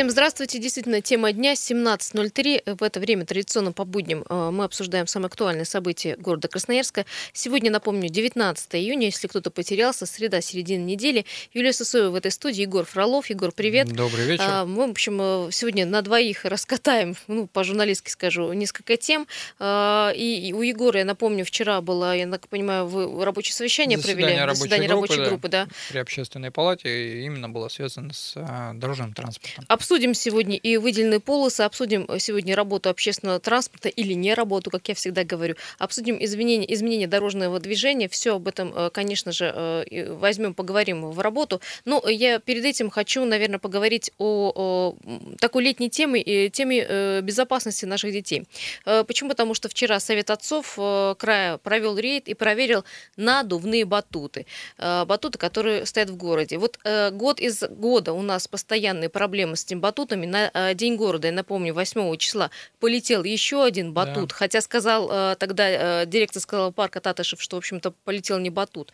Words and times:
Всем 0.00 0.08
здравствуйте. 0.08 0.58
Действительно, 0.58 1.02
тема 1.02 1.30
дня 1.30 1.52
17.03. 1.52 2.78
В 2.78 2.82
это 2.82 3.00
время 3.00 3.26
традиционно 3.26 3.72
по 3.72 3.84
будням 3.84 4.24
э, 4.30 4.50
мы 4.50 4.64
обсуждаем 4.64 5.06
самые 5.06 5.26
актуальные 5.26 5.66
события 5.66 6.16
города 6.16 6.48
Красноярска. 6.48 7.04
Сегодня, 7.34 7.70
напомню, 7.70 8.08
19 8.08 8.76
июня, 8.76 9.08
если 9.08 9.28
кто-то 9.28 9.50
потерялся, 9.50 10.06
среда, 10.06 10.40
середина 10.40 10.82
недели. 10.84 11.26
Юлия 11.52 11.74
Сосоева 11.74 12.12
в 12.12 12.14
этой 12.14 12.30
студии, 12.30 12.62
Егор 12.62 12.86
Фролов. 12.86 13.28
Егор, 13.28 13.52
привет. 13.52 13.92
Добрый 13.92 14.24
вечер. 14.24 14.44
А, 14.48 14.64
мы, 14.64 14.86
в 14.86 14.92
общем, 14.92 15.18
э, 15.20 15.48
сегодня 15.52 15.84
на 15.84 16.00
двоих 16.00 16.46
раскатаем, 16.46 17.14
ну, 17.26 17.46
по-журналистски 17.46 18.08
скажу, 18.08 18.50
несколько 18.54 18.96
тем. 18.96 19.26
А, 19.58 20.12
и 20.16 20.54
у 20.54 20.62
Егора, 20.62 21.00
я 21.00 21.04
напомню, 21.04 21.44
вчера 21.44 21.82
было, 21.82 22.16
я 22.16 22.26
так 22.26 22.48
понимаю, 22.48 22.86
вы 22.86 23.22
рабочее 23.22 23.52
совещание 23.52 23.98
заседание 23.98 24.24
провели? 24.24 24.40
Рабочей 24.40 24.60
заседание 24.60 24.88
группы, 24.88 25.12
рабочей 25.12 25.28
группы, 25.28 25.48
да. 25.48 25.68
При 25.90 25.98
общественной 25.98 26.50
палате, 26.50 27.22
именно 27.22 27.50
было 27.50 27.68
связано 27.68 28.14
с 28.14 28.32
а, 28.36 28.72
дорожным 28.72 29.12
транспортом. 29.12 29.66
Обсудим 29.90 30.14
сегодня 30.14 30.56
и 30.56 30.76
выделенные 30.76 31.18
полосы, 31.18 31.62
обсудим 31.62 32.06
сегодня 32.20 32.54
работу 32.54 32.90
общественного 32.90 33.40
транспорта 33.40 33.88
или 33.88 34.12
не 34.12 34.34
работу, 34.34 34.70
как 34.70 34.88
я 34.88 34.94
всегда 34.94 35.24
говорю. 35.24 35.56
Обсудим 35.80 36.16
изменения, 36.22 36.72
изменения 36.72 37.08
дорожного 37.08 37.58
движения. 37.58 38.08
Все 38.08 38.36
об 38.36 38.46
этом, 38.46 38.72
э, 38.72 38.90
конечно 38.90 39.32
же, 39.32 39.52
э, 39.52 40.12
возьмем, 40.12 40.54
поговорим 40.54 41.10
в 41.10 41.18
работу. 41.18 41.60
Но 41.84 42.08
я 42.08 42.38
перед 42.38 42.64
этим 42.64 42.88
хочу, 42.88 43.24
наверное, 43.24 43.58
поговорить 43.58 44.12
о, 44.18 44.52
о 44.54 44.96
такой 45.40 45.64
летней 45.64 45.90
теме, 45.90 46.50
теме 46.50 46.86
э, 46.88 47.20
безопасности 47.22 47.84
наших 47.84 48.12
детей. 48.12 48.44
Почему? 48.84 49.30
Потому 49.30 49.54
что 49.54 49.68
вчера 49.68 49.98
Совет 49.98 50.30
отцов 50.30 50.76
края 51.18 51.58
провел 51.58 51.98
рейд 51.98 52.28
и 52.28 52.34
проверил 52.34 52.84
надувные 53.16 53.84
батуты. 53.84 54.46
Батуты, 54.78 55.36
которые 55.36 55.84
стоят 55.84 56.10
в 56.10 56.16
городе. 56.16 56.58
Вот 56.58 56.78
год 57.10 57.40
из 57.40 57.64
года 57.64 58.12
у 58.12 58.22
нас 58.22 58.46
постоянные 58.46 59.08
проблемы 59.08 59.56
с 59.56 59.64
этим 59.64 59.79
батутами. 59.80 60.26
На 60.26 60.50
э, 60.52 60.74
День 60.74 60.96
города, 60.96 61.28
я 61.28 61.32
напомню, 61.32 61.74
8 61.74 62.16
числа 62.16 62.50
полетел 62.78 63.24
еще 63.24 63.64
один 63.64 63.92
батут, 63.92 64.30
да. 64.30 64.34
хотя 64.34 64.60
сказал 64.60 65.10
э, 65.10 65.36
тогда, 65.38 66.02
э, 66.02 66.06
директор 66.06 66.40
сказал 66.40 66.72
парка 66.72 67.00
Татышев, 67.00 67.42
что, 67.42 67.56
в 67.56 67.58
общем-то, 67.58 67.90
полетел 68.04 68.38
не 68.38 68.50
батут, 68.50 68.92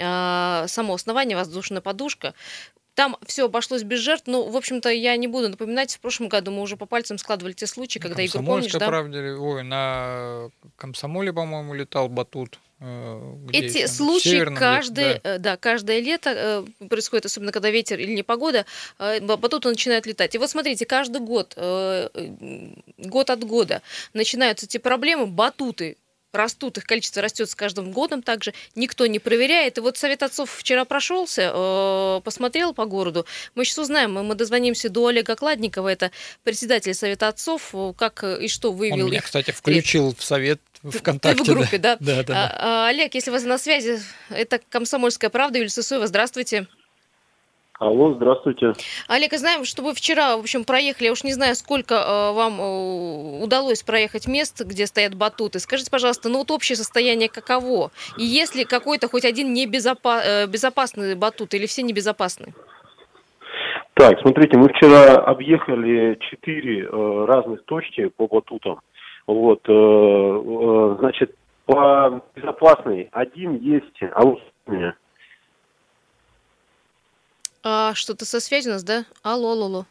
а 0.00 0.64
само 0.68 0.94
основание, 0.94 1.36
воздушная 1.36 1.80
подушка. 1.80 2.34
Там 2.94 3.16
все 3.26 3.44
обошлось 3.44 3.84
без 3.84 4.00
жертв, 4.00 4.26
но, 4.26 4.42
в 4.42 4.56
общем-то, 4.56 4.88
я 4.88 5.16
не 5.16 5.28
буду 5.28 5.48
напоминать. 5.48 5.94
В 5.94 6.00
прошлом 6.00 6.28
году 6.28 6.50
мы 6.50 6.62
уже 6.62 6.76
по 6.76 6.84
пальцам 6.84 7.16
складывали 7.18 7.52
те 7.52 7.68
случаи, 7.68 8.00
когда 8.00 8.22
Игорь, 8.22 8.44
помнишь, 8.44 8.72
да? 8.72 8.88
правде, 8.88 9.34
ой, 9.34 9.62
на 9.62 10.50
Комсомоле, 10.76 11.32
по-моему, 11.32 11.74
летал 11.74 12.08
батут. 12.08 12.58
Эти 13.52 13.86
случаи 13.86 14.28
Северном 14.28 14.56
каждый, 14.58 15.20
да. 15.24 15.38
да, 15.38 15.56
каждое 15.56 15.98
лето 16.00 16.64
происходит, 16.88 17.26
особенно 17.26 17.50
когда 17.50 17.70
ветер 17.70 17.98
или 17.98 18.12
непогода, 18.12 18.66
батуты 18.98 19.68
начинают 19.68 20.06
летать. 20.06 20.34
И 20.36 20.38
вот 20.38 20.48
смотрите, 20.48 20.86
каждый 20.86 21.20
год, 21.20 21.54
год 21.56 23.30
от 23.30 23.44
года 23.44 23.82
начинаются 24.14 24.66
эти 24.66 24.78
проблемы, 24.78 25.26
батуты 25.26 25.96
растут, 26.32 26.78
их 26.78 26.84
количество 26.84 27.22
растет 27.22 27.48
с 27.50 27.54
каждым 27.54 27.92
годом 27.92 28.22
также, 28.22 28.52
никто 28.74 29.06
не 29.06 29.18
проверяет. 29.18 29.78
И 29.78 29.80
вот 29.80 29.96
Совет 29.96 30.22
отцов 30.22 30.50
вчера 30.50 30.84
прошелся, 30.84 31.52
э, 31.54 32.20
посмотрел 32.22 32.74
по 32.74 32.84
городу. 32.86 33.26
Мы 33.54 33.64
сейчас 33.64 33.78
узнаем, 33.78 34.12
мы 34.12 34.34
дозвонимся 34.34 34.88
до 34.88 35.06
Олега 35.06 35.36
Кладникова, 35.36 35.88
это 35.88 36.10
председатель 36.44 36.94
Совета 36.94 37.28
отцов, 37.28 37.74
как 37.96 38.24
и 38.24 38.48
что 38.48 38.72
вывел 38.72 39.04
Он 39.04 39.06
меня, 39.06 39.18
их. 39.18 39.24
кстати, 39.24 39.50
включил 39.50 40.14
в 40.16 40.24
Совет 40.24 40.60
ВКонтакте. 40.82 41.42
Ты 41.42 41.50
в 41.50 41.54
группе, 41.54 41.78
да? 41.78 41.96
Да, 42.00 42.16
да. 42.16 42.22
да. 42.22 42.34
А, 42.34 42.86
а, 42.86 42.88
Олег, 42.88 43.14
если 43.14 43.30
вы 43.30 43.40
на 43.40 43.58
связи, 43.58 44.00
это 44.30 44.60
«Комсомольская 44.68 45.30
правда», 45.30 45.58
Юлия 45.58 45.70
Сысоева, 45.70 46.06
здравствуйте. 46.06 46.66
Алло, 47.78 48.12
здравствуйте. 48.12 48.72
Олег, 49.06 49.32
знаем, 49.34 49.64
что 49.64 49.82
вы 49.82 49.94
вчера, 49.94 50.36
в 50.36 50.40
общем, 50.40 50.64
проехали, 50.64 51.06
я 51.06 51.12
уж 51.12 51.22
не 51.22 51.32
знаю, 51.32 51.54
сколько 51.54 51.94
э, 51.94 52.32
вам 52.32 52.60
э, 52.60 53.44
удалось 53.44 53.84
проехать 53.84 54.26
мест, 54.26 54.64
где 54.64 54.84
стоят 54.86 55.14
батуты. 55.14 55.60
Скажите, 55.60 55.88
пожалуйста, 55.88 56.28
ну 56.28 56.38
вот 56.38 56.50
общее 56.50 56.74
состояние 56.74 57.28
каково? 57.28 57.92
И 58.16 58.24
есть 58.24 58.56
ли 58.56 58.64
какой-то 58.64 59.08
хоть 59.08 59.24
один 59.24 59.54
небезопа- 59.54 60.22
э, 60.24 60.46
безопасный 60.48 61.14
батут 61.14 61.54
или 61.54 61.66
все 61.66 61.82
небезопасны? 61.82 62.52
Так, 63.94 64.18
смотрите, 64.22 64.58
мы 64.58 64.68
вчера 64.70 65.14
объехали 65.22 66.18
четыре 66.30 66.84
э, 66.84 67.24
разных 67.26 67.64
точки 67.64 68.08
по 68.08 68.26
батутам. 68.26 68.80
Вот, 69.28 69.60
э, 69.68 69.72
э, 69.72 70.96
значит, 70.98 71.36
по 71.66 72.22
безопасной 72.34 73.08
один 73.12 73.56
есть, 73.58 74.02
а 74.14 74.24
вот 74.24 74.40
у 74.66 74.72
меня 74.72 74.96
а, 77.62 77.94
что-то 77.94 78.24
со 78.24 78.40
связью 78.40 78.72
у 78.72 78.74
нас, 78.74 78.84
да? 78.84 79.04
Алло, 79.22 79.52
алло, 79.52 79.66
алло. 79.66 79.86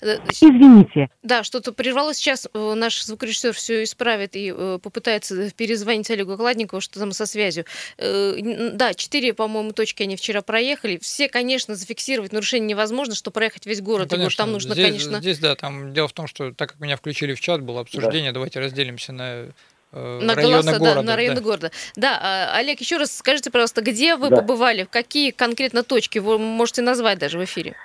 Э, 0.00 0.18
Извините. 0.30 1.08
Да, 1.22 1.42
что-то 1.42 1.72
прервалось. 1.72 2.18
Сейчас 2.18 2.46
э, 2.52 2.74
наш 2.74 3.02
звукорежиссер 3.02 3.52
все 3.52 3.82
исправит 3.82 4.36
и 4.36 4.52
э, 4.56 4.78
попытается 4.82 5.50
перезвонить 5.50 6.10
Олегу 6.10 6.36
Кладникову, 6.36 6.80
что 6.80 7.00
там 7.00 7.12
со 7.12 7.26
связью. 7.26 7.64
Да, 7.98 8.94
четыре, 8.94 9.34
по-моему, 9.34 9.72
точки 9.72 10.02
они 10.02 10.16
вчера 10.16 10.42
проехали. 10.42 10.98
Все, 10.98 11.28
конечно, 11.28 11.74
зафиксировать 11.74 12.32
нарушение 12.32 12.68
невозможно, 12.68 13.14
что 13.14 13.30
проехать 13.30 13.66
весь 13.66 13.80
город. 13.80 14.10
Ну, 14.10 14.16
конечно, 14.16 14.44
там 14.44 14.52
нужно, 14.52 14.74
здесь, 14.74 14.86
конечно... 14.86 15.20
Здесь, 15.20 15.38
да, 15.38 15.54
там 15.56 15.92
дело 15.92 16.08
в 16.08 16.12
том, 16.12 16.26
что 16.26 16.52
так 16.52 16.70
как 16.70 16.80
меня 16.80 16.96
включили 16.96 17.34
в 17.34 17.40
чат, 17.40 17.62
было 17.62 17.80
обсуждение, 17.80 18.30
да. 18.30 18.34
давайте 18.34 18.60
разделимся 18.60 19.12
на 19.12 19.48
Э, 19.94 20.18
на 20.20 20.34
голоса, 20.34 20.78
города, 20.78 20.94
да, 20.94 21.02
на 21.02 21.16
районы 21.16 21.36
да. 21.36 21.40
города. 21.42 21.70
Да, 21.94 22.18
а, 22.20 22.56
Олег, 22.56 22.80
еще 22.80 22.96
раз 22.96 23.16
скажите, 23.16 23.50
пожалуйста, 23.50 23.80
где 23.80 24.16
вы 24.16 24.28
да. 24.28 24.36
побывали, 24.36 24.84
в 24.84 24.88
какие 24.88 25.30
конкретно 25.30 25.84
точки 25.84 26.18
вы 26.18 26.38
можете 26.38 26.82
назвать 26.82 27.18
даже 27.18 27.38
в 27.38 27.44
эфире? 27.44 27.76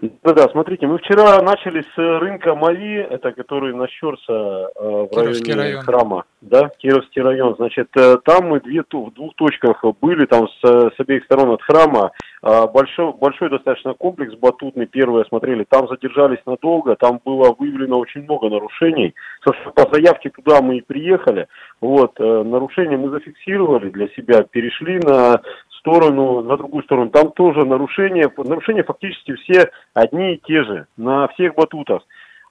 Да, 0.00 0.32
да, 0.32 0.48
смотрите, 0.52 0.86
мы 0.86 0.98
вчера 0.98 1.42
начали 1.42 1.82
с 1.82 1.96
рынка 1.96 2.54
Мави, 2.54 2.98
это 2.98 3.32
который 3.32 3.74
нащерся 3.74 4.32
э, 4.32 4.68
в 4.76 5.08
Кировский 5.08 5.52
районе 5.52 5.70
район. 5.70 5.82
храма, 5.82 6.24
да, 6.40 6.70
Кировский 6.78 7.20
район. 7.20 7.56
Значит, 7.56 7.88
э, 7.96 8.16
там 8.24 8.48
мы 8.48 8.60
две, 8.60 8.82
в 8.82 9.12
двух 9.12 9.34
точках 9.34 9.82
были, 10.00 10.26
там 10.26 10.46
с, 10.48 10.60
с 10.62 11.00
обеих 11.00 11.24
сторон 11.24 11.50
от 11.50 11.62
храма. 11.62 12.12
Э, 12.44 12.68
большой, 12.72 13.12
большой 13.14 13.50
достаточно 13.50 13.94
комплекс 13.94 14.34
батутный, 14.34 14.86
первый 14.86 15.22
осмотрели. 15.22 15.64
Там 15.68 15.88
задержались 15.88 16.44
надолго, 16.46 16.94
там 16.94 17.20
было 17.24 17.54
выявлено 17.58 17.98
очень 17.98 18.22
много 18.22 18.48
нарушений. 18.48 19.14
Собственно, 19.44 19.72
по 19.72 19.92
заявке 19.92 20.30
туда 20.30 20.62
мы 20.62 20.78
и 20.78 20.80
приехали. 20.80 21.48
Вот, 21.80 22.12
э, 22.20 22.42
нарушения 22.44 22.96
мы 22.96 23.10
зафиксировали 23.10 23.90
для 23.90 24.06
себя, 24.10 24.44
перешли 24.44 24.98
на 24.98 25.40
сторону, 25.78 26.42
на 26.42 26.56
другую 26.56 26.82
сторону. 26.84 27.10
Там 27.10 27.32
тоже 27.32 27.64
нарушения, 27.64 28.30
нарушения 28.36 28.82
фактически 28.82 29.34
все 29.34 29.70
одни 29.94 30.34
и 30.34 30.40
те 30.44 30.64
же 30.64 30.86
на 30.96 31.28
всех 31.28 31.54
батутах. 31.54 32.02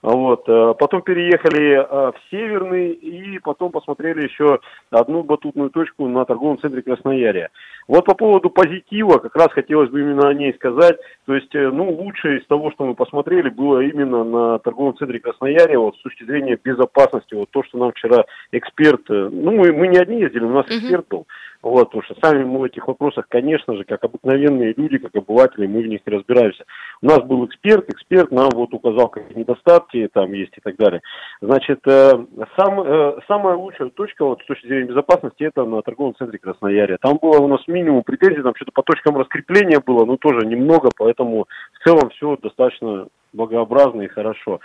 Вот. 0.02 0.48
Э, 0.48 0.74
потом 0.78 1.02
переехали 1.02 1.74
э, 1.74 2.12
в 2.12 2.16
Северный 2.30 2.92
и 2.92 3.40
потом 3.40 3.72
посмотрели 3.72 4.24
еще 4.24 4.60
одну 4.92 5.24
батутную 5.24 5.70
точку 5.70 6.08
на 6.08 6.26
торговом 6.26 6.60
центре 6.60 6.82
Красноярия. 6.82 7.50
Вот 7.88 8.06
по 8.06 8.14
поводу 8.14 8.50
позитива, 8.50 9.18
как 9.18 9.36
раз 9.36 9.48
хотелось 9.52 9.90
бы 9.90 10.02
именно 10.02 10.28
о 10.28 10.34
ней 10.34 10.54
сказать. 10.54 10.98
То 11.26 11.36
есть, 11.36 11.54
э, 11.56 11.70
ну, 11.70 11.90
лучшее 11.90 12.40
из 12.40 12.48
того, 12.48 12.72
что 12.72 12.86
мы 12.86 12.96
посмотрели, 12.96 13.50
было 13.50 13.82
именно 13.82 14.24
на 14.24 14.60
торговом 14.60 14.96
центре 14.98 15.20
Красноярия, 15.20 15.80
вот 15.80 15.96
с 15.98 16.02
точки 16.02 16.24
зрения 16.26 16.60
безопасности, 16.64 17.34
вот 17.34 17.50
то, 17.52 17.64
что 17.64 17.78
нам 17.78 17.92
вчера 17.92 18.26
эксперт, 18.52 19.02
ну, 19.10 19.52
мы, 19.52 19.72
мы 19.74 19.88
не 19.88 19.98
одни 19.98 20.22
ездили, 20.22 20.44
у 20.44 20.50
нас 20.50 20.66
uh-huh. 20.68 20.78
эксперт 20.78 21.08
был, 21.10 21.26
вот, 21.62 21.86
потому 21.86 22.04
что 22.04 22.16
сами 22.22 22.44
мы 22.44 22.60
в 22.60 22.64
этих 22.66 22.88
вопросах, 22.88 23.26
конечно 23.30 23.76
же, 23.76 23.84
как 23.84 24.04
обыкновенные 24.04 24.74
люди, 24.78 25.00
как 25.00 25.16
обыватели, 25.16 25.66
мы 25.66 25.82
в 25.82 25.88
них 25.88 26.02
не 26.06 26.14
разбираемся. 26.14 26.66
У 27.02 27.08
нас 27.08 27.20
был 27.24 27.46
эксперт, 27.46 27.90
эксперт 27.90 28.32
нам 28.32 28.50
вот 28.54 28.74
указал, 28.74 29.10
какие 29.10 29.40
недостатки 29.40 29.87
там 30.14 30.34
есть 30.34 30.54
и 30.58 30.62
так 30.62 30.76
далее. 30.78 31.02
Значит, 31.42 31.80
э, 31.86 32.12
сам, 32.58 32.82
э, 32.82 33.20
самая 33.28 33.56
лучшая 33.56 33.90
точка 33.90 34.26
вот, 34.26 34.42
с 34.42 34.46
точки 34.46 34.68
зрения 34.68 34.90
безопасности 34.90 35.44
это 35.44 35.64
на 35.66 35.82
торговом 35.82 36.16
центре 36.16 36.40
Красноярия. 36.40 36.98
Там 37.02 37.18
было 37.22 37.40
у 37.40 37.48
нас 37.48 37.62
минимум 37.68 38.04
претензий, 38.04 38.42
там 38.42 38.54
что-то 38.56 38.72
по 38.72 38.84
точкам 38.84 39.18
раскрепления 39.18 39.80
было, 39.80 40.06
но 40.06 40.18
тоже 40.18 40.46
немного, 40.46 40.90
поэтому 40.98 41.46
в 41.74 41.84
целом 41.84 42.10
все 42.10 42.38
достаточно 42.38 43.08
благообразно 43.38 44.02
и 44.02 44.08
хорошо. 44.08 44.60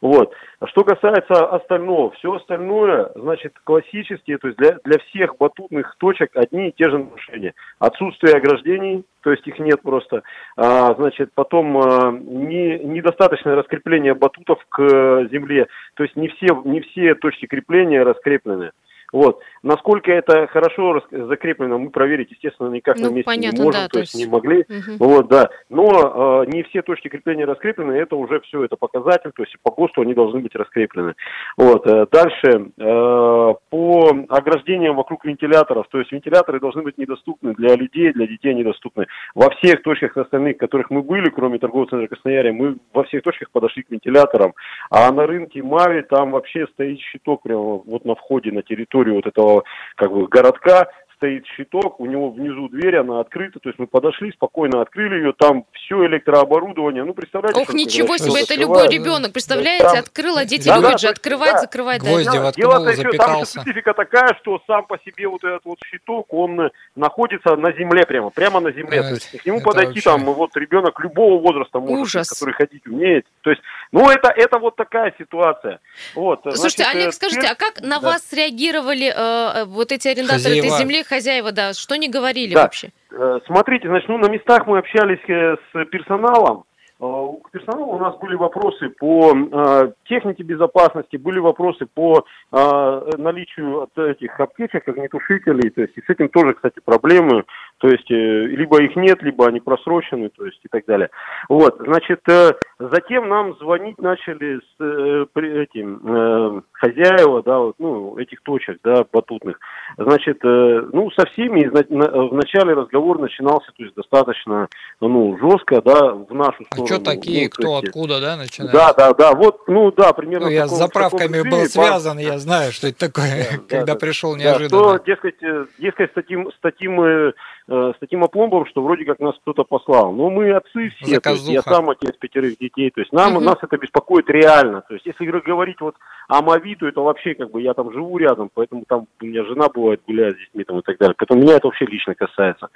Вот. 0.00 0.32
Что 0.66 0.84
касается 0.84 1.46
остального, 1.46 2.10
все 2.12 2.32
остальное, 2.34 3.10
значит, 3.16 3.54
классические, 3.64 4.38
то 4.38 4.48
есть 4.48 4.58
для, 4.58 4.78
для 4.84 4.98
всех 4.98 5.36
батутных 5.38 5.96
точек 5.98 6.30
одни 6.34 6.68
и 6.68 6.72
те 6.72 6.90
же 6.90 6.98
нарушения. 6.98 7.54
Отсутствие 7.80 8.36
ограждений, 8.36 9.04
то 9.22 9.30
есть 9.30 9.46
их 9.46 9.58
нет 9.58 9.82
просто. 9.82 10.22
А, 10.56 10.94
значит, 10.94 11.30
потом 11.34 11.78
а, 11.78 12.12
не, 12.12 12.78
недостаточное 12.78 13.56
раскрепление 13.56 14.14
батутов 14.14 14.64
к 14.68 15.28
земле, 15.32 15.66
то 15.94 16.04
есть 16.04 16.14
не 16.16 16.28
все, 16.28 16.62
не 16.64 16.80
все 16.80 17.14
точки 17.14 17.46
крепления 17.46 18.04
раскреплены. 18.04 18.70
Вот. 19.12 19.40
Насколько 19.62 20.12
это 20.12 20.46
хорошо 20.48 21.02
закреплено, 21.10 21.78
мы 21.78 21.90
проверить, 21.90 22.30
естественно, 22.30 22.68
никак 22.68 22.98
ну, 22.98 23.06
на 23.06 23.14
месте 23.14 23.24
понятно, 23.24 23.56
не 23.56 23.64
можем, 23.64 23.80
да, 23.80 23.88
то, 23.88 23.98
есть 24.00 24.14
не 24.14 24.26
могли. 24.26 24.60
Угу. 24.60 24.96
Вот, 24.98 25.28
да. 25.28 25.48
Но 25.70 26.42
э, 26.44 26.50
не 26.50 26.62
все 26.64 26.82
точки 26.82 27.08
крепления 27.08 27.46
раскреплены, 27.46 27.92
это 27.92 28.16
уже 28.16 28.40
все, 28.40 28.64
это 28.64 28.76
показатель, 28.76 29.32
то 29.34 29.42
есть 29.42 29.56
по 29.62 29.70
ГОСТу 29.70 30.02
они 30.02 30.14
должны 30.14 30.40
быть 30.40 30.54
раскреплены. 30.54 31.14
Вот. 31.56 31.86
Э, 31.86 32.06
дальше, 32.10 32.70
э, 32.76 33.54
по 33.70 34.10
ограждениям 34.28 34.96
вокруг 34.96 35.24
вентиляторов, 35.24 35.86
то 35.88 35.98
есть 35.98 36.12
вентиляторы 36.12 36.60
должны 36.60 36.82
быть 36.82 36.98
недоступны 36.98 37.54
для 37.54 37.76
людей, 37.76 38.12
для 38.12 38.26
детей 38.26 38.54
недоступны. 38.54 39.06
Во 39.34 39.48
всех 39.50 39.82
точках 39.82 40.16
остальных, 40.16 40.56
в 40.56 40.60
которых 40.60 40.90
мы 40.90 41.02
были, 41.02 41.30
кроме 41.30 41.58
торгового 41.58 41.88
центра 41.88 42.08
Красноярия, 42.08 42.52
мы 42.52 42.76
во 42.92 43.04
всех 43.04 43.22
точках 43.22 43.50
подошли 43.50 43.82
к 43.82 43.90
вентиляторам. 43.90 44.52
А 44.90 45.10
на 45.12 45.26
рынке 45.26 45.62
Мави 45.62 46.02
там 46.02 46.32
вообще 46.32 46.66
стоит 46.74 47.00
щиток 47.00 47.42
прямо 47.42 47.78
вот 47.78 48.04
на 48.04 48.14
входе 48.14 48.52
на 48.52 48.62
территорию 48.62 48.97
вот 49.06 49.26
этого 49.26 49.64
как 49.96 50.12
бы 50.12 50.26
городка, 50.28 50.88
стоит 51.18 51.44
щиток, 51.56 52.00
у 52.00 52.06
него 52.06 52.30
внизу 52.30 52.68
дверь, 52.68 52.96
она 52.98 53.20
открыта, 53.20 53.58
то 53.58 53.68
есть 53.68 53.78
мы 53.78 53.86
подошли, 53.86 54.32
спокойно 54.32 54.80
открыли 54.80 55.16
ее, 55.16 55.32
там 55.36 55.64
все 55.72 56.06
электрооборудование, 56.06 57.04
ну 57.04 57.12
представляете. 57.12 57.60
Ох, 57.60 57.74
ничего 57.74 58.16
себе, 58.16 58.42
это 58.42 58.54
любой 58.54 58.88
ребенок, 58.88 59.32
представляете, 59.32 59.84
там... 59.84 59.98
открыл, 59.98 60.36
а 60.38 60.44
дети 60.44 60.68
да, 60.68 60.76
любят 60.76 60.92
да, 60.92 60.98
же 60.98 61.08
открывать, 61.08 61.52
да, 61.52 61.58
закрывать. 61.58 62.02
Гвозди 62.02 62.30
да. 62.30 62.42
воткнул, 62.42 62.70
Дело 62.70 62.88
еще, 62.88 63.10
там 63.12 63.44
специфика 63.44 63.94
такая, 63.94 64.36
что 64.40 64.62
сам 64.66 64.86
по 64.86 64.98
себе 65.04 65.28
вот 65.28 65.42
этот 65.42 65.64
вот 65.64 65.78
щиток, 65.90 66.32
он 66.32 66.70
находится 66.94 67.56
на 67.56 67.72
земле 67.72 68.06
прямо, 68.06 68.30
прямо 68.30 68.60
на 68.60 68.70
земле, 68.70 69.02
то 69.02 69.10
есть 69.10 69.42
к 69.42 69.44
нему 69.44 69.60
подойти 69.60 70.00
вообще... 70.00 70.02
там 70.02 70.24
вот 70.24 70.56
ребенок 70.56 70.98
любого 71.00 71.40
возраста 71.40 71.80
может, 71.80 72.06
Ужас. 72.06 72.28
который 72.30 72.54
ходить 72.54 72.86
умеет, 72.86 73.26
то 73.42 73.50
есть, 73.50 73.62
ну 73.90 74.08
это, 74.08 74.28
это 74.28 74.58
вот 74.58 74.76
такая 74.76 75.12
ситуация. 75.18 75.80
Вот, 76.14 76.42
Слушайте, 76.42 76.84
значит, 76.84 76.94
Олег, 76.94 77.08
э, 77.08 77.12
скажите, 77.12 77.46
а 77.48 77.54
как 77.56 77.80
на 77.80 77.98
да. 77.98 78.10
вас 78.10 78.32
реагировали 78.32 79.12
э, 79.14 79.64
вот 79.64 79.90
эти 79.90 80.06
арендаторы 80.08 80.38
Хозяева. 80.38 80.66
этой 80.66 80.78
земли, 80.78 81.02
хозяева, 81.08 81.52
да, 81.52 81.72
что 81.72 81.96
не 81.96 82.08
говорили 82.08 82.54
да. 82.54 82.62
вообще? 82.62 82.90
Э, 83.10 83.38
смотрите, 83.46 83.88
значит, 83.88 84.08
ну, 84.08 84.18
на 84.18 84.28
местах 84.28 84.66
мы 84.66 84.78
общались 84.78 85.22
э, 85.28 85.56
с 85.72 85.84
персоналом, 85.86 86.64
к 86.98 87.04
э, 87.04 87.50
персоналу 87.52 87.92
у 87.92 87.98
нас 87.98 88.16
были 88.18 88.34
вопросы 88.34 88.88
по 88.90 89.32
э, 89.32 89.92
технике 90.08 90.42
безопасности, 90.42 91.16
были 91.16 91.38
вопросы 91.38 91.86
по 91.86 92.24
э, 92.52 93.10
наличию 93.16 93.88
этих 93.96 94.38
аптечек, 94.40 94.88
огнетушителей, 94.88 95.70
то 95.70 95.82
есть 95.82 95.96
и 95.96 96.00
с 96.00 96.08
этим 96.08 96.28
тоже, 96.28 96.54
кстати, 96.54 96.80
проблемы, 96.84 97.44
то 97.78 97.88
есть 97.88 98.10
э, 98.10 98.14
либо 98.14 98.82
их 98.82 98.96
нет, 98.96 99.22
либо 99.22 99.46
они 99.46 99.60
просрочены, 99.60 100.30
то 100.30 100.44
есть 100.44 100.60
и 100.64 100.68
так 100.68 100.84
далее. 100.86 101.10
Вот, 101.48 101.76
значит, 101.78 102.20
э, 102.28 102.52
затем 102.78 103.28
нам 103.28 103.56
звонить 103.58 103.98
начали 103.98 104.58
с 104.58 104.80
э, 104.80 105.26
этим 105.36 106.00
э, 106.04 106.60
хозяева, 106.72 107.42
да, 107.44 107.58
вот, 107.58 107.76
ну, 107.78 108.18
этих 108.18 108.42
точек, 108.42 108.78
да, 108.82 109.04
батутных. 109.12 109.60
Значит, 109.96 110.38
э, 110.44 110.88
ну, 110.92 111.10
со 111.12 111.26
всеми 111.26 111.66
изна- 111.66 111.86
на, 111.88 112.28
в 112.28 112.34
начале 112.34 112.74
разговор 112.74 113.20
начинался, 113.20 113.70
то 113.76 113.82
есть 113.84 113.94
достаточно, 113.94 114.66
ну, 115.00 115.38
жестко, 115.38 115.80
да, 115.80 116.14
в 116.14 116.34
нашу 116.34 116.64
сторону 116.64 116.86
что 116.86 117.04
такие, 117.04 117.44
ну, 117.44 117.50
кто 117.50 117.76
есть, 117.76 117.88
откуда, 117.88 118.20
да, 118.20 118.36
начинает? 118.36 118.72
Да, 118.72 118.92
да, 118.92 119.12
да, 119.14 119.34
вот, 119.34 119.68
ну 119.68 119.92
да, 119.92 120.12
примерно. 120.12 120.46
Ну, 120.46 120.52
я 120.52 120.66
с 120.66 120.76
заправками 120.76 121.48
был 121.48 121.64
связан, 121.66 122.18
я 122.18 122.38
знаю, 122.38 122.72
что 122.72 122.88
это 122.88 122.98
такое, 122.98 123.46
да, 123.50 123.58
когда 123.68 123.94
да, 123.94 123.98
пришел 124.00 124.34
неожиданно. 124.34 124.82
Да, 124.82 124.94
что, 124.96 125.04
дескать, 125.04 125.36
дескать, 125.78 126.10
с 126.10 126.14
таким, 126.14 126.50
с 126.50 126.58
таким, 126.60 127.32
э, 127.68 127.92
с 127.94 127.98
таким 128.00 128.24
опломбом, 128.24 128.66
что 128.66 128.82
вроде 128.82 129.04
как 129.04 129.20
нас 129.20 129.34
кто-то 129.42 129.64
послал. 129.64 130.12
Но 130.12 130.30
мы 130.30 130.50
отцы 130.52 130.90
все, 131.00 131.20
то 131.20 131.30
есть 131.30 131.48
я 131.48 131.62
сам 131.62 131.90
отец 131.90 132.16
пятерых 132.16 132.58
детей, 132.58 132.90
то 132.90 133.00
есть 133.00 133.12
нам, 133.12 133.36
угу. 133.36 133.44
нас 133.44 133.56
это 133.62 133.76
беспокоит 133.76 134.28
реально. 134.30 134.82
То 134.88 134.94
есть 134.94 135.06
если 135.06 135.26
говорить 135.26 135.80
вот 135.80 135.94
о 136.28 136.42
Мави, 136.42 136.74
то 136.76 136.88
это 136.88 137.00
вообще 137.00 137.34
как 137.34 137.50
бы 137.50 137.62
я 137.62 137.74
там 137.74 137.92
живу 137.92 138.16
рядом, 138.18 138.50
поэтому 138.52 138.84
там 138.88 139.06
у 139.20 139.24
меня 139.24 139.44
жена 139.44 139.68
бывает 139.68 140.00
гуляет 140.06 140.36
с 140.36 140.40
детьми 140.40 140.64
там 140.64 140.78
и 140.78 140.82
так 140.82 140.98
далее. 140.98 141.14
Поэтому 141.16 141.42
меня 141.42 141.56
это 141.56 141.66
вообще 141.66 141.86
лично 141.86 142.14
касается. 142.14 142.68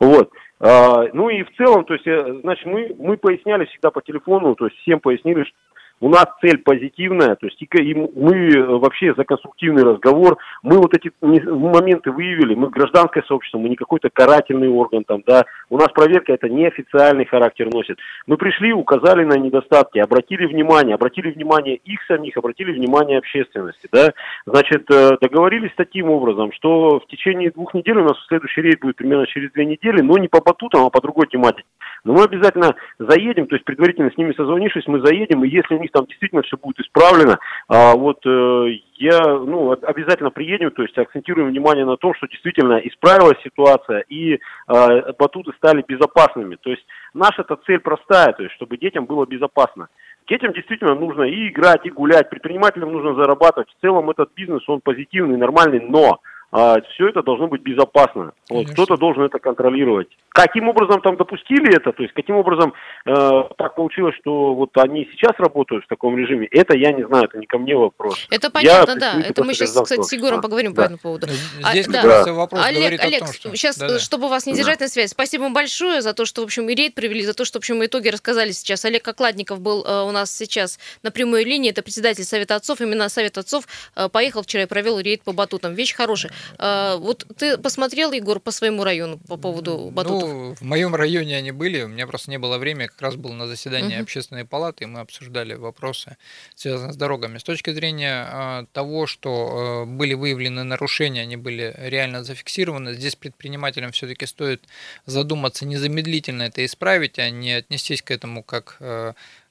Вот. 0.00 0.30
А, 0.60 1.04
ну 1.12 1.28
и 1.28 1.44
в 1.44 1.54
целом, 1.56 1.84
то 1.84 1.94
есть, 1.94 2.06
э, 2.06 2.40
значит, 2.42 2.66
мы, 2.66 2.94
мы 2.98 3.16
поясняли 3.16 3.66
всегда 3.66 3.90
по 3.90 4.02
телефону, 4.02 4.54
то 4.56 4.66
есть 4.66 4.76
всем 4.78 4.98
пояснили, 4.98 5.44
что 5.44 5.54
у 6.00 6.08
нас 6.08 6.26
цель 6.40 6.58
позитивная, 6.58 7.34
то 7.36 7.46
есть 7.46 7.60
и 7.60 7.94
мы 7.94 8.50
э, 8.50 8.64
вообще 8.64 9.14
за 9.14 9.24
конструктивный 9.24 9.82
разговор, 9.82 10.38
мы 10.62 10.78
вот 10.78 10.94
эти 10.96 11.10
моменты 11.20 12.10
выявили, 12.10 12.54
мы 12.54 12.70
гражданское 12.70 13.22
сообщество, 13.26 13.58
мы 13.58 13.68
не 13.68 13.76
какой-то 13.76 14.08
карательный 14.10 14.68
орган 14.68 15.04
там, 15.04 15.22
да, 15.26 15.44
у 15.70 15.76
нас 15.76 15.88
проверка 15.92 16.32
это 16.32 16.48
неофициальный 16.48 17.24
характер 17.24 17.68
носит. 17.72 17.98
Мы 18.26 18.36
пришли, 18.36 18.72
указали 18.72 19.24
на 19.24 19.34
недостатки, 19.34 19.98
обратили 19.98 20.46
внимание, 20.46 20.94
обратили 20.94 21.30
внимание 21.30 21.76
их 21.76 22.00
самих, 22.06 22.36
обратили 22.36 22.72
внимание 22.72 23.18
общественности, 23.18 23.88
да, 23.92 24.12
значит, 24.46 24.88
э, 24.90 25.16
договорились 25.20 25.72
таким 25.76 26.10
образом, 26.10 26.52
что 26.52 27.00
в 27.00 27.06
течение 27.06 27.50
двух 27.50 27.74
недель 27.74 27.98
у 27.98 28.04
нас 28.04 28.16
следующий 28.28 28.62
рейд 28.62 28.80
будет 28.80 28.96
примерно 28.96 29.26
через 29.26 29.50
две 29.52 29.66
недели, 29.66 30.00
но 30.00 30.18
не 30.18 30.28
по 30.28 30.40
батутам, 30.40 30.86
а 30.86 30.90
по 30.90 31.00
другой 31.00 31.26
тематике. 31.26 31.64
Но 32.04 32.14
мы 32.14 32.24
обязательно 32.24 32.74
заедем, 32.98 33.46
то 33.46 33.56
есть 33.56 33.64
предварительно 33.64 34.10
с 34.10 34.16
ними 34.16 34.32
созвонившись, 34.32 34.86
мы 34.86 35.00
заедем, 35.00 35.44
и 35.44 35.48
если 35.48 35.74
у 35.74 35.80
них 35.80 35.87
там 35.92 36.06
действительно 36.06 36.42
все 36.42 36.56
будет 36.56 36.80
исправлено, 36.80 37.38
а 37.68 37.94
вот 37.94 38.18
э, 38.26 38.78
я 38.96 39.20
ну, 39.20 39.72
обязательно 39.72 40.30
приедем, 40.30 40.70
то 40.70 40.82
есть 40.82 40.96
акцентируем 40.98 41.48
внимание 41.48 41.84
на 41.84 41.96
том, 41.96 42.14
что 42.14 42.26
действительно 42.26 42.78
исправилась 42.78 43.38
ситуация 43.42 44.00
и 44.08 44.40
батуты 44.66 45.52
стали 45.56 45.84
безопасными. 45.86 46.56
То 46.56 46.70
есть 46.70 46.84
наша 47.14 47.42
эта 47.42 47.56
цель 47.66 47.78
простая, 47.78 48.32
то 48.32 48.42
есть 48.42 48.54
чтобы 48.56 48.76
детям 48.76 49.06
было 49.06 49.24
безопасно. 49.26 49.88
Детям 50.28 50.52
действительно 50.52 50.94
нужно 50.94 51.22
и 51.22 51.48
играть, 51.48 51.86
и 51.86 51.90
гулять, 51.90 52.28
предпринимателям 52.28 52.92
нужно 52.92 53.14
зарабатывать. 53.14 53.70
В 53.70 53.80
целом 53.80 54.10
этот 54.10 54.30
бизнес, 54.34 54.68
он 54.68 54.80
позитивный, 54.82 55.38
нормальный, 55.38 55.80
но 55.80 56.20
а, 56.50 56.80
все 56.94 57.08
это 57.08 57.22
должно 57.22 57.46
быть 57.46 57.60
безопасно. 57.60 58.32
Вот, 58.48 58.70
кто-то 58.70 58.96
должен 58.96 59.24
это 59.24 59.38
контролировать. 59.38 60.08
Каким 60.30 60.68
образом 60.68 61.02
там 61.02 61.16
допустили 61.16 61.76
это, 61.76 61.92
то 61.92 62.02
есть 62.02 62.14
каким 62.14 62.36
образом 62.36 62.72
э, 63.04 63.42
так 63.58 63.74
получилось, 63.74 64.14
что 64.20 64.54
вот 64.54 64.70
они 64.78 65.06
сейчас 65.12 65.32
работают 65.38 65.84
в 65.84 65.88
таком 65.88 66.16
режиме, 66.16 66.46
это 66.50 66.76
я 66.76 66.92
не 66.92 67.06
знаю, 67.06 67.24
это 67.24 67.38
не 67.38 67.46
ко 67.46 67.58
мне 67.58 67.76
вопрос. 67.76 68.26
Это 68.30 68.50
понятно, 68.50 68.92
я 68.92 68.98
да. 68.98 69.20
Это 69.20 69.44
мы 69.44 69.52
сейчас, 69.52 69.78
кстати, 69.78 70.00
с 70.00 70.12
Егором 70.12 70.40
поговорим 70.40 70.72
да. 70.72 70.82
по 70.82 70.84
этому 70.86 70.98
поводу. 70.98 71.26
Здесь 71.26 71.88
а, 71.88 71.92
да. 71.92 72.32
вопрос 72.32 72.64
Олег, 72.64 73.02
Олег, 73.02 73.20
том, 73.20 73.32
что... 73.32 73.56
сейчас, 73.56 73.76
да, 73.76 73.88
да. 73.88 73.98
чтобы 73.98 74.28
вас 74.28 74.46
не 74.46 74.54
держать 74.54 74.78
да. 74.78 74.86
на 74.86 74.88
связи, 74.88 75.08
спасибо 75.08 75.42
вам 75.42 75.52
большое 75.52 76.00
за 76.00 76.14
то, 76.14 76.24
что, 76.24 76.40
в 76.40 76.44
общем, 76.44 76.68
и 76.70 76.74
рейд 76.74 76.94
привели, 76.94 77.22
за 77.22 77.34
то, 77.34 77.44
что, 77.44 77.58
в 77.58 77.60
общем, 77.60 77.84
итоги 77.84 78.08
рассказали 78.08 78.52
сейчас. 78.52 78.84
Олег 78.86 79.06
Окладников 79.06 79.60
был 79.60 79.84
э, 79.84 80.02
у 80.02 80.12
нас 80.12 80.34
сейчас 80.34 80.78
на 81.02 81.10
прямой 81.10 81.44
линии, 81.44 81.70
это 81.70 81.82
председатель 81.82 82.24
Совета 82.24 82.54
отцов, 82.54 82.80
именно 82.80 83.08
Совет 83.08 83.36
отцов 83.36 83.64
э, 83.96 84.08
поехал 84.08 84.42
вчера 84.42 84.62
и 84.62 84.66
провел 84.66 84.98
рейд 84.98 85.22
по 85.22 85.32
батутам. 85.32 85.74
Вещь 85.74 85.94
хорошая. 85.94 86.32
Э, 86.58 86.96
вот 86.98 87.26
ты 87.36 87.58
посмотрел, 87.58 88.12
Егор, 88.12 88.40
по 88.40 88.50
своему 88.50 88.84
району 88.84 89.18
по 89.18 89.36
поводу 89.36 89.90
батутов? 89.92 90.28
Ну, 90.28 90.54
в 90.54 90.62
моем 90.62 90.94
районе 90.94 91.36
они 91.36 91.52
были, 91.52 91.82
у 91.82 91.88
меня 91.88 92.06
просто 92.06 92.30
не 92.30 92.38
было 92.38 92.58
времени, 92.58 92.86
как 92.86 93.00
раз 93.00 93.16
был 93.16 93.32
на 93.32 93.46
заседании 93.46 93.96
угу. 93.96 94.02
общественной 94.02 94.44
палаты, 94.44 94.84
и 94.84 94.86
мы 94.86 95.00
обсуждали 95.00 95.54
вопросы, 95.54 96.16
связанные 96.54 96.92
с 96.92 96.96
дорогами. 96.96 97.38
С 97.38 97.44
точки 97.44 97.70
зрения 97.70 98.28
э, 98.30 98.66
того, 98.72 99.06
что 99.06 99.84
э, 99.86 99.90
были 99.90 100.14
выявлены 100.14 100.64
нарушения, 100.64 101.22
они 101.22 101.36
были 101.36 101.74
реально 101.78 102.24
зафиксированы, 102.24 102.94
здесь 102.94 103.16
предпринимателям 103.16 103.92
все-таки 103.92 104.26
стоит 104.26 104.62
задуматься 105.06 105.66
незамедлительно 105.66 106.42
это 106.42 106.64
исправить, 106.64 107.18
а 107.18 107.30
не 107.30 107.52
отнестись 107.52 108.02
к 108.02 108.10
этому 108.10 108.42
как 108.42 108.78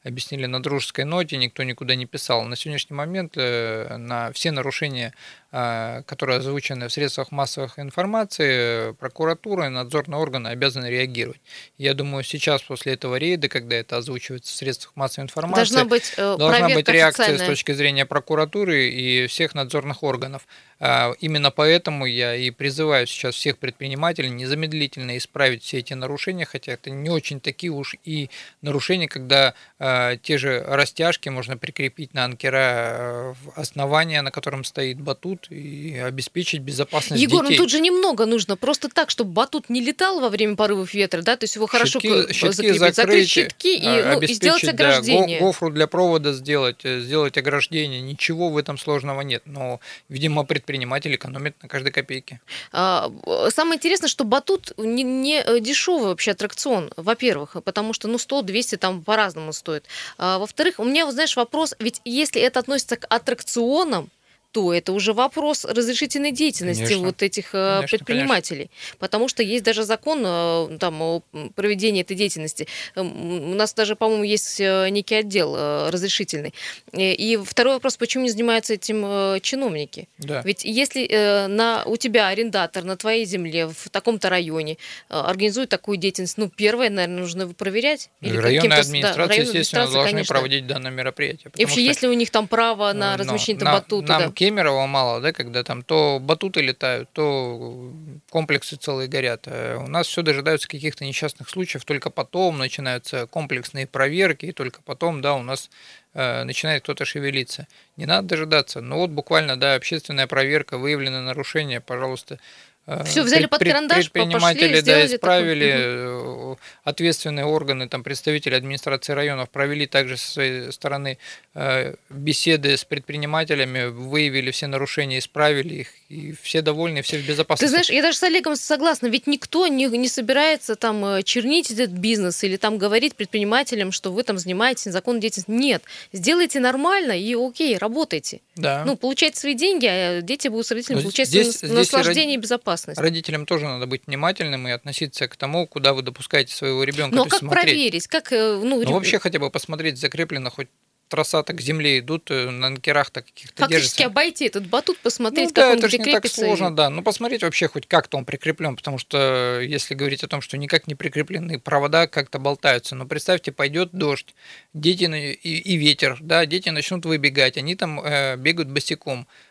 объяснили 0.08 0.46
на 0.46 0.62
дружеской 0.62 1.06
ноте, 1.06 1.38
никто 1.38 1.64
никуда 1.64 1.96
не 1.96 2.06
писал. 2.06 2.44
На 2.44 2.56
сегодняшний 2.56 2.96
момент 2.96 3.34
э, 3.36 3.98
на 3.98 4.32
все 4.32 4.52
нарушения, 4.52 5.14
которые 5.50 6.40
озвучены 6.40 6.88
в 6.88 6.92
средствах 6.92 7.32
массовой 7.32 7.70
информации, 7.78 8.92
прокуратура 8.94 9.68
и 9.68 9.70
надзорные 9.70 10.20
органы 10.20 10.50
обязаны 10.50 10.88
реагировать. 10.88 11.42
Я 11.78 11.94
думаю, 11.94 12.24
сейчас 12.24 12.62
после 12.62 12.94
этого 12.94 13.16
рейда, 13.16 13.48
когда 13.48 13.76
это 13.78 13.98
озвучивается 13.98 14.52
в 14.52 14.56
средствах 14.56 14.96
массовой 14.96 15.26
информации, 15.26 15.74
должна 15.74 15.86
быть, 15.86 16.14
э, 16.18 16.36
должна 16.38 16.70
быть 16.70 16.90
реакция 16.90 17.38
с 17.38 17.42
точки 17.42 17.72
зрения 17.72 18.06
прокуратуры 18.06 18.90
и 18.90 19.28
всех 19.28 19.56
надзорных 19.56 20.04
органов. 20.04 20.48
А, 20.80 21.14
именно 21.20 21.50
поэтому 21.50 22.06
я 22.06 22.36
и 22.36 22.52
призываю 22.52 23.08
сейчас 23.08 23.36
всех 23.36 23.58
предпринимателей 23.58 24.30
незамедлительно 24.30 25.18
исправить 25.18 25.64
все 25.64 25.80
эти 25.80 25.94
нарушения, 25.94 26.46
хотя 26.46 26.74
это 26.74 26.92
не 26.92 27.10
очень 27.10 27.40
такие 27.40 27.72
уж 27.72 27.96
и 28.04 28.30
нарушения, 28.62 29.08
когда 29.08 29.54
э, 29.80 30.18
те 30.22 30.38
же 30.38 30.64
растяжки 30.68 31.30
можно 31.30 31.58
прикрепить 31.58 32.14
на 32.14 32.26
анкера 32.26 33.36
основания, 33.56 34.22
на 34.22 34.32
котором 34.32 34.64
стоит 34.64 35.00
батут, 35.00 35.37
и 35.50 35.98
обеспечить 35.98 36.62
безопасность 36.62 37.22
Егор, 37.22 37.44
детей. 37.44 37.58
ну 37.58 37.64
тут 37.64 37.72
же 37.72 37.80
немного 37.80 38.26
нужно, 38.26 38.58
просто 38.58 38.90
так, 38.90 39.10
чтобы 39.10 39.32
батут 39.32 39.70
не 39.70 39.82
летал 39.82 40.20
во 40.20 40.30
время 40.30 40.56
порывов 40.56 40.94
ветра, 40.94 41.22
да, 41.22 41.36
то 41.36 41.44
есть 41.44 41.56
его 41.56 41.68
хорошо 41.68 42.00
щитки, 42.00 42.34
щитки 42.34 42.52
закрепить, 42.52 42.80
закрыть, 42.80 42.96
закрыть 42.96 43.30
щитки 43.30 43.78
и, 43.78 44.04
ну, 44.04 44.22
и 44.22 44.34
сделать 44.34 44.64
ограждение. 44.68 45.40
Да, 45.40 45.46
гофру 45.46 45.70
для 45.70 45.88
провода 45.88 46.34
сделать, 46.34 46.84
э, 46.84 47.02
сделать 47.02 47.38
ограждение, 47.38 48.02
ничего 48.02 48.50
в 48.50 48.58
этом 48.58 48.78
сложного 48.78 49.22
нет, 49.22 49.44
но, 49.46 49.80
видимо, 50.10 50.44
предприниматели 50.44 50.88
предприниматель 50.88 51.16
экономит 51.16 51.56
на 51.62 51.70
каждой 51.70 51.92
копейке. 51.92 52.40
А, 52.72 53.12
самое 53.50 53.78
интересное, 53.78 54.08
что 54.08 54.24
батут 54.24 54.74
не, 54.78 55.04
не 55.04 55.42
э, 55.42 55.60
дешевый 55.60 56.10
вообще 56.10 56.32
аттракцион, 56.32 56.92
во-первых, 56.98 57.58
потому 57.64 57.94
что, 57.94 58.08
ну, 58.08 58.18
100-200 58.18 58.78
там 58.78 59.04
по-разному 59.04 59.54
стоит. 59.54 59.86
А, 60.18 60.40
во-вторых, 60.40 60.80
у 60.80 60.84
меня, 60.84 61.06
вот, 61.06 61.14
знаешь, 61.14 61.36
вопрос, 61.36 61.76
ведь 61.80 62.02
если 62.06 62.42
это 62.42 62.60
относится 62.60 62.96
к 62.96 63.06
аттракционам, 63.10 64.10
то 64.52 64.74
это 64.74 64.94
уже 64.94 65.14
вопрос 65.14 65.66
разрешительной 65.66 66.32
деятельности 66.32 66.84
конечно. 66.84 67.06
вот 67.06 67.22
этих 67.22 67.50
э, 67.50 67.52
конечно, 67.52 67.98
предпринимателей. 67.98 68.70
Конечно. 68.72 68.98
Потому 69.00 69.28
что 69.28 69.44
есть 69.44 69.64
даже 69.64 69.84
закон 69.84 70.24
э, 70.26 70.78
там, 70.80 71.02
о 71.02 71.22
проведении 71.56 72.02
этой 72.02 72.16
деятельности. 72.16 72.68
Эм, 72.96 73.52
у 73.52 73.56
нас 73.56 73.74
даже, 73.74 73.96
по-моему, 73.96 74.24
есть 74.24 74.60
э, 74.60 74.90
некий 74.90 75.16
отдел 75.16 75.56
разрешительный. 75.90 76.54
И 76.94 77.40
второй 77.44 77.76
вопрос, 77.76 77.98
почему 77.98 78.24
не 78.24 78.30
занимаются 78.30 78.74
этим 78.74 79.40
чиновники? 79.42 80.08
Да. 80.18 80.42
Ведь 80.44 80.64
если 80.64 81.48
на, 81.48 81.84
у 81.86 81.98
тебя 81.98 82.28
арендатор 82.28 82.84
на 82.84 82.98
твоей 82.98 83.26
земле 83.26 83.68
в 83.68 83.90
таком-то 83.90 84.30
районе 84.30 84.78
организует 85.10 85.70
такую 85.70 85.98
деятельность, 85.98 86.38
ну, 86.38 86.50
первое, 86.50 86.90
наверное, 86.90 87.20
нужно 87.20 87.48
проверять. 87.50 88.10
Или 88.22 88.38
районная 88.38 88.82
администрация, 88.82 89.28
да, 89.28 89.34
естественно, 89.34 89.84
должны 89.84 90.12
конечно. 90.12 90.34
проводить 90.34 90.68
данное 90.68 90.92
мероприятие. 90.92 91.52
И 91.56 91.66
вообще, 91.66 91.84
есть 91.84 92.02
ли 92.02 92.08
у 92.08 92.14
них 92.14 92.30
там 92.30 92.48
право 92.48 92.94
на 92.94 93.18
размещение 93.18 93.64
там, 93.64 93.74
батута? 93.74 94.20
Нам, 94.20 94.22
да? 94.30 94.32
Кемерово 94.38 94.86
мало, 94.86 95.20
да, 95.20 95.34
когда 95.34 95.64
там 95.64 95.82
то 95.82 96.20
батуты 96.22 96.62
летают, 96.62 97.10
то 97.12 97.92
комплексы 98.30 98.76
целые 98.76 99.08
горят. 99.08 99.48
А 99.48 99.80
у 99.80 99.88
нас 99.88 100.06
все 100.06 100.22
дожидаются 100.22 100.68
каких-то 100.68 101.06
несчастных 101.06 101.50
случаев, 101.50 101.86
только 101.86 102.12
потом 102.12 102.60
начинаются 102.60 103.26
комплексные 103.26 103.88
проверки, 103.88 104.46
и 104.46 104.52
только 104.52 104.84
потом, 104.84 105.22
да, 105.24 105.34
у 105.34 105.42
нас 105.42 105.72
э, 106.14 106.44
начинает 106.44 106.84
кто-то 106.84 107.04
шевелиться. 107.04 107.68
Не 107.96 108.06
надо 108.06 108.28
дожидаться. 108.28 108.80
Ну 108.80 108.98
вот 108.98 109.10
буквально, 109.10 109.58
да, 109.58 109.74
общественная 109.74 110.28
проверка, 110.28 110.78
выявлены 110.78 111.22
нарушения, 111.22 111.82
пожалуйста, 111.82 112.38
Э, 112.38 112.77
Все 113.04 113.22
взяли 113.22 113.48
под 113.48 113.60
карандаш, 113.60 114.10
предприниматели, 114.12 114.76
пошли, 114.76 114.82
да, 114.82 115.06
исправили, 115.06 115.72
такой... 115.72 116.54
Э, 116.54 116.56
ответственные 116.86 117.46
органы, 117.46 117.90
там 117.90 118.02
представители 118.02 118.56
администрации 118.56 119.12
районов 119.12 119.50
провели 119.50 119.88
также 119.88 120.16
со 120.16 120.32
своей 120.32 120.72
стороны 120.72 121.18
э, 121.54 121.96
беседы 122.10 122.78
с 122.78 122.86
предпринимателями, 122.86 123.88
выявили 123.88 124.52
все 124.52 124.68
нарушения, 124.68 125.20
исправили 125.20 125.76
их, 125.76 125.88
и 126.08 126.34
все 126.42 126.62
довольны, 126.62 127.02
все 127.02 127.18
в 127.18 127.28
безопасности. 127.28 127.66
Ты 127.66 127.70
знаешь, 127.70 127.90
я 127.90 128.02
даже 128.02 128.18
с 128.18 128.24
Олегом 128.24 128.56
согласна, 128.56 129.08
ведь 129.08 129.28
никто 129.28 129.68
не, 129.68 129.88
не 129.88 130.08
собирается 130.08 130.78
там 130.78 131.22
чернить 131.24 131.70
этот 131.72 131.90
бизнес 131.90 132.42
или 132.46 132.56
там 132.56 132.78
говорить 132.78 133.16
предпринимателям, 133.16 133.92
что 133.92 134.14
вы 134.14 134.24
там 134.24 134.38
занимаетесь 134.38 134.86
незаконной 134.86 135.20
деятельностью. 135.20 135.54
Нет, 135.54 135.84
сделайте 136.14 136.62
нормально 136.62 137.20
и 137.20 137.36
окей, 137.36 137.78
работайте. 137.78 138.40
Да. 138.56 138.84
Ну, 138.86 138.96
получайте 138.96 139.38
свои 139.38 139.56
деньги, 139.56 139.88
а 139.88 140.22
дети 140.22 140.48
будут 140.48 140.68
с 140.68 140.72
родителями 140.72 141.02
получать 141.02 141.28
здесь, 141.28 141.62
наслаждение 141.64 142.38
здесь 142.38 142.38
и 142.38 142.42
безопасность 142.42 142.77
безопасность. 142.78 143.00
Родителям 143.00 143.46
тоже 143.46 143.66
надо 143.66 143.88
быть 143.88 144.04
внимательным 144.08 144.68
и 144.68 144.72
относиться 144.72 145.28
к 145.28 145.36
тому, 145.36 145.68
куда 145.68 145.94
вы 145.94 146.02
допускаете 146.02 146.56
своего 146.56 146.84
ребенка. 146.84 147.16
Но 147.16 147.26
как 147.26 147.40
смотреть. 147.40 147.64
проверить? 147.64 148.08
Как, 148.08 148.32
э, 148.32 148.60
ну, 148.64 148.82
ну, 148.82 148.92
вообще 148.92 149.20
хотя 149.20 149.40
бы 149.40 149.50
посмотреть, 149.50 149.98
закреплено 149.98 150.50
хоть 150.50 150.68
троса-то 151.10 151.54
к 151.54 151.62
земле 151.62 152.00
идут, 152.00 152.30
э, 152.32 152.50
на 152.50 152.68
анкерах-то 152.68 153.22
каких-то 153.22 153.56
Фактически 153.64 154.00
держатся. 154.00 154.06
обойти 154.08 154.46
этот 154.46 154.68
батут, 154.68 154.98
посмотреть, 154.98 155.50
ну, 155.50 155.56
как 155.56 155.64
да, 155.64 155.72
он 155.72 155.78
это 155.78 155.88
где 155.88 155.98
не 156.00 156.12
так 156.12 156.28
сложно, 156.28 156.68
и... 156.68 156.72
да. 156.72 156.90
Ну, 156.90 157.02
посмотреть 157.02 157.44
вообще 157.44 157.70
хоть 157.70 157.88
как-то 157.88 158.18
он 158.18 158.26
прикреплен, 158.26 158.76
потому 158.76 158.98
что 158.98 159.62
если 159.62 159.96
говорить 159.96 160.26
о 160.26 160.28
том, 160.28 160.42
что 160.42 160.58
никак 160.58 160.86
не 160.86 160.96
прикреплены 160.96 161.60
провода 161.60 162.08
как-то 162.08 162.40
болтаются, 162.40 162.94
но 162.96 163.06
представьте, 163.06 163.54
пойдет 163.54 163.92
дождь, 163.94 164.36
дети 164.74 165.06
и, 165.06 165.58
и 165.58 165.78
ветер, 165.78 166.18
да, 166.20 166.46
дети 166.46 166.70
начнут 166.70 167.06
выбегать, 167.06 167.58
они 167.58 167.76
там 167.76 168.02
э, 168.02 168.36
бегают 168.36 168.70
босиком, 168.70 169.22
Э, 169.22 169.47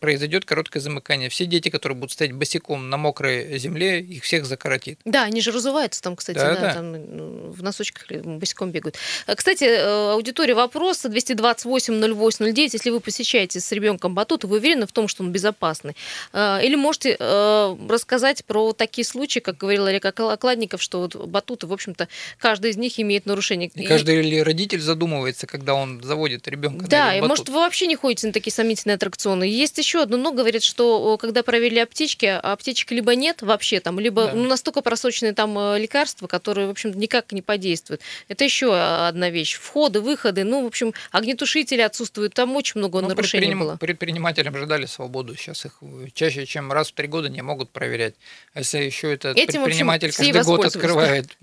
произойдет 0.00 0.44
короткое 0.44 0.80
замыкание. 0.80 1.28
Все 1.28 1.46
дети, 1.46 1.70
которые 1.70 1.96
будут 1.96 2.12
стоять 2.12 2.32
босиком 2.32 2.90
на 2.90 2.96
мокрой 2.96 3.58
земле, 3.58 4.00
их 4.00 4.24
всех 4.24 4.44
закоротит. 4.44 5.00
Да, 5.04 5.24
они 5.24 5.40
же 5.40 5.52
разуваются 5.52 6.02
там, 6.02 6.16
кстати, 6.16 6.36
да, 6.36 6.54
да, 6.54 6.60
да. 6.60 6.74
Там, 6.74 6.92
ну, 6.92 7.50
в 7.50 7.62
носочках 7.62 8.10
босиком 8.24 8.70
бегают. 8.70 8.96
Э, 9.26 9.34
кстати, 9.34 9.64
э, 9.64 10.12
аудитория 10.12 10.54
вопроса 10.54 11.08
228-08-09. 11.08 12.70
Если 12.72 12.90
вы 12.90 13.00
посещаете 13.00 13.60
с 13.60 13.72
ребенком 13.72 14.14
батут, 14.14 14.44
вы 14.44 14.56
уверены 14.58 14.86
в 14.86 14.92
том, 14.92 15.08
что 15.08 15.22
он 15.22 15.32
безопасный? 15.32 15.96
Или 16.34 16.76
можете 16.76 17.16
рассказать 17.16 18.44
про 18.44 18.72
такие 18.72 19.04
случаи, 19.04 19.40
как 19.40 19.56
говорил 19.56 19.86
Олег 19.86 20.04
Окладников, 20.04 20.82
что 20.82 21.00
вот 21.00 21.16
батуты, 21.26 21.66
в 21.66 21.72
общем-то, 21.72 22.08
каждый 22.38 22.70
из 22.70 22.76
них 22.76 22.98
имеет 23.00 23.26
нарушение. 23.26 23.70
И 23.74 23.84
каждый 23.84 24.42
родитель 24.42 24.80
задумывается, 24.80 25.46
когда 25.46 25.74
он 25.74 26.02
заводит 26.02 26.46
ребенка. 26.48 26.86
Да, 26.88 27.16
и 27.16 27.20
может 27.20 27.48
вы 27.48 27.56
вообще 27.56 27.86
не 27.86 27.96
ходите 27.96 28.26
на 28.26 28.32
такие 28.32 28.52
сомнительные 28.52 28.94
аттракционы. 29.06 29.44
Есть 29.44 29.78
еще 29.78 30.02
одно, 30.02 30.16
но 30.16 30.32
говорит, 30.32 30.62
что 30.62 31.16
когда 31.18 31.42
проверили 31.42 31.78
аптечки, 31.78 32.26
а 32.26 32.52
аптечек 32.52 32.90
либо 32.90 33.14
нет 33.14 33.42
вообще 33.42 33.80
там, 33.80 34.00
либо 34.00 34.26
да. 34.26 34.32
ну, 34.34 34.44
настолько 34.44 34.82
просроченные 34.82 35.32
там 35.32 35.58
э, 35.58 35.78
лекарства, 35.78 36.26
которые, 36.26 36.66
в 36.66 36.70
общем 36.70 36.92
никак 36.92 37.32
не 37.32 37.42
подействуют. 37.42 38.02
Это 38.28 38.44
еще 38.44 38.76
одна 38.76 39.30
вещь. 39.30 39.56
Входы, 39.56 40.00
выходы, 40.00 40.44
ну, 40.44 40.64
в 40.64 40.66
общем, 40.66 40.92
огнетушители 41.12 41.80
отсутствуют, 41.80 42.34
там 42.34 42.54
очень 42.56 42.78
много 42.78 43.00
но 43.00 43.08
нарушений 43.08 43.46
предприним... 43.46 43.60
было. 43.60 43.76
Предпринимателям 43.76 44.56
же 44.56 44.66
дали 44.66 44.86
свободу, 44.86 45.34
сейчас 45.36 45.64
их 45.64 45.80
чаще, 46.14 46.46
чем 46.46 46.72
раз 46.72 46.88
в 46.88 46.92
три 46.92 47.06
года 47.06 47.28
не 47.28 47.42
могут 47.42 47.70
проверять. 47.70 48.14
А 48.54 48.60
если 48.60 48.78
еще 48.78 49.12
этот 49.12 49.36
Этим, 49.36 49.64
предприниматель 49.64 50.08
общем, 50.08 50.32
каждый 50.32 50.44
год 50.44 50.64
открывает 50.64 51.38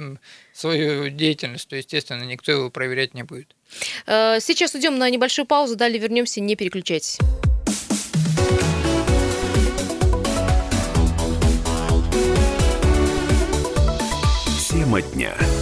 свою 0.54 1.10
деятельность, 1.10 1.68
то, 1.68 1.76
естественно, 1.76 2.24
никто 2.24 2.52
его 2.52 2.70
проверять 2.70 3.14
не 3.14 3.24
будет. 3.24 3.48
Э, 4.06 4.40
сейчас 4.40 4.76
уйдем 4.76 4.98
на 4.98 5.10
небольшую 5.10 5.46
паузу, 5.46 5.76
далее 5.76 6.00
вернемся, 6.00 6.42
не 6.42 6.56
переключайтесь. 6.56 7.20
Тема 14.94 15.02
дня. 15.02 15.53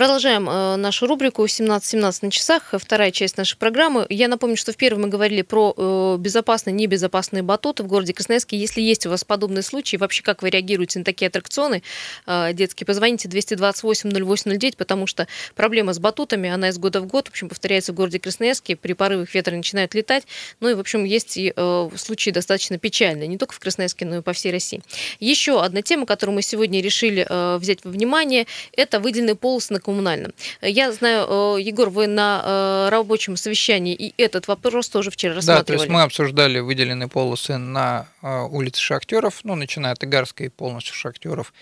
Продолжаем 0.00 0.48
э, 0.48 0.76
нашу 0.76 1.06
рубрику 1.06 1.44
17.17 1.44 2.18
на 2.22 2.30
часах, 2.30 2.72
вторая 2.72 3.10
часть 3.10 3.36
нашей 3.36 3.58
программы. 3.58 4.06
Я 4.08 4.28
напомню, 4.28 4.56
что 4.56 4.72
в 4.72 4.76
первом 4.78 5.02
мы 5.02 5.08
говорили 5.08 5.42
про 5.42 5.74
э, 5.76 6.16
безопасные, 6.18 6.72
небезопасные 6.72 7.42
батуты 7.42 7.82
в 7.82 7.86
городе 7.86 8.14
Красноярске. 8.14 8.56
Если 8.56 8.80
есть 8.80 9.04
у 9.04 9.10
вас 9.10 9.24
подобные 9.24 9.62
случаи, 9.62 9.98
вообще 9.98 10.22
как 10.22 10.40
вы 10.40 10.48
реагируете 10.48 11.00
на 11.00 11.04
такие 11.04 11.28
аттракционы 11.28 11.82
э, 12.26 12.54
детские, 12.54 12.86
позвоните 12.86 13.28
228-0809, 13.28 14.78
потому 14.78 15.06
что 15.06 15.28
проблема 15.54 15.92
с 15.92 15.98
батутами, 15.98 16.48
она 16.48 16.70
из 16.70 16.78
года 16.78 17.02
в 17.02 17.06
год, 17.06 17.26
в 17.28 17.32
общем, 17.32 17.50
повторяется 17.50 17.92
в 17.92 17.94
городе 17.94 18.20
Красноярске, 18.20 18.76
при 18.76 18.94
порывах 18.94 19.34
ветра 19.34 19.54
начинают 19.54 19.92
летать. 19.92 20.24
Ну 20.60 20.70
и, 20.70 20.72
в 20.72 20.80
общем, 20.80 21.04
есть 21.04 21.36
и 21.36 21.52
э, 21.54 21.90
случаи 21.96 22.30
достаточно 22.30 22.78
печальные, 22.78 23.28
не 23.28 23.36
только 23.36 23.52
в 23.52 23.58
Красноярске, 23.58 24.06
но 24.06 24.16
и 24.16 24.22
по 24.22 24.32
всей 24.32 24.50
России. 24.50 24.80
Еще 25.18 25.62
одна 25.62 25.82
тема, 25.82 26.06
которую 26.06 26.36
мы 26.36 26.40
сегодня 26.40 26.80
решили 26.80 27.26
э, 27.28 27.58
взять 27.58 27.84
во 27.84 27.90
внимание, 27.90 28.46
это 28.74 28.98
выделенные 28.98 29.34
полосы 29.34 29.74
на 29.74 29.80
коммунальном. 29.90 30.32
Я 30.62 30.92
знаю, 30.92 31.26
э, 31.28 31.60
Егор, 31.60 31.90
вы 31.90 32.06
на 32.06 32.42
э, 32.44 32.88
рабочем 32.90 33.36
совещании 33.36 33.94
и 33.94 34.14
этот 34.22 34.48
вопрос 34.48 34.88
тоже 34.88 35.10
вчера 35.10 35.34
рассматривали. 35.34 35.66
Да, 35.66 35.66
то 35.66 35.72
есть 35.74 35.88
мы 35.88 36.02
обсуждали 36.02 36.60
выделенные 36.60 37.08
полосы 37.08 37.56
на 37.58 38.06
э, 38.22 38.42
улице 38.42 38.80
Шахтеров, 38.80 39.40
ну, 39.44 39.56
начиная 39.56 39.92
от 39.92 40.04
Игарской 40.04 40.50
полностью 40.50 40.94
Шахтеров, 40.94 41.52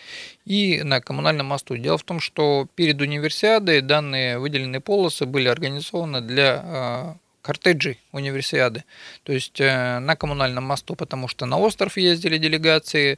и 0.45 0.83
на 0.83 1.01
коммунальном 1.01 1.47
мосту. 1.47 1.77
Дело 1.77 1.97
в 1.97 2.03
том, 2.03 2.21
что 2.21 2.69
перед 2.75 3.01
универсиадой 3.01 3.81
данные 3.81 4.39
выделенные 4.39 4.81
полосы 4.81 5.25
были 5.25 5.49
организованы 5.49 6.21
для 6.21 7.17
кортеджей 7.43 7.99
универсиады. 8.13 8.85
То 9.23 9.33
есть 9.33 9.59
на 9.59 10.17
коммунальном 10.17 10.65
мосту, 10.65 10.95
потому 10.97 11.29
что 11.29 11.47
на 11.47 11.59
остров 11.59 11.97
ездили 11.97 12.37
делегации, 12.37 13.15
Э, 13.15 13.17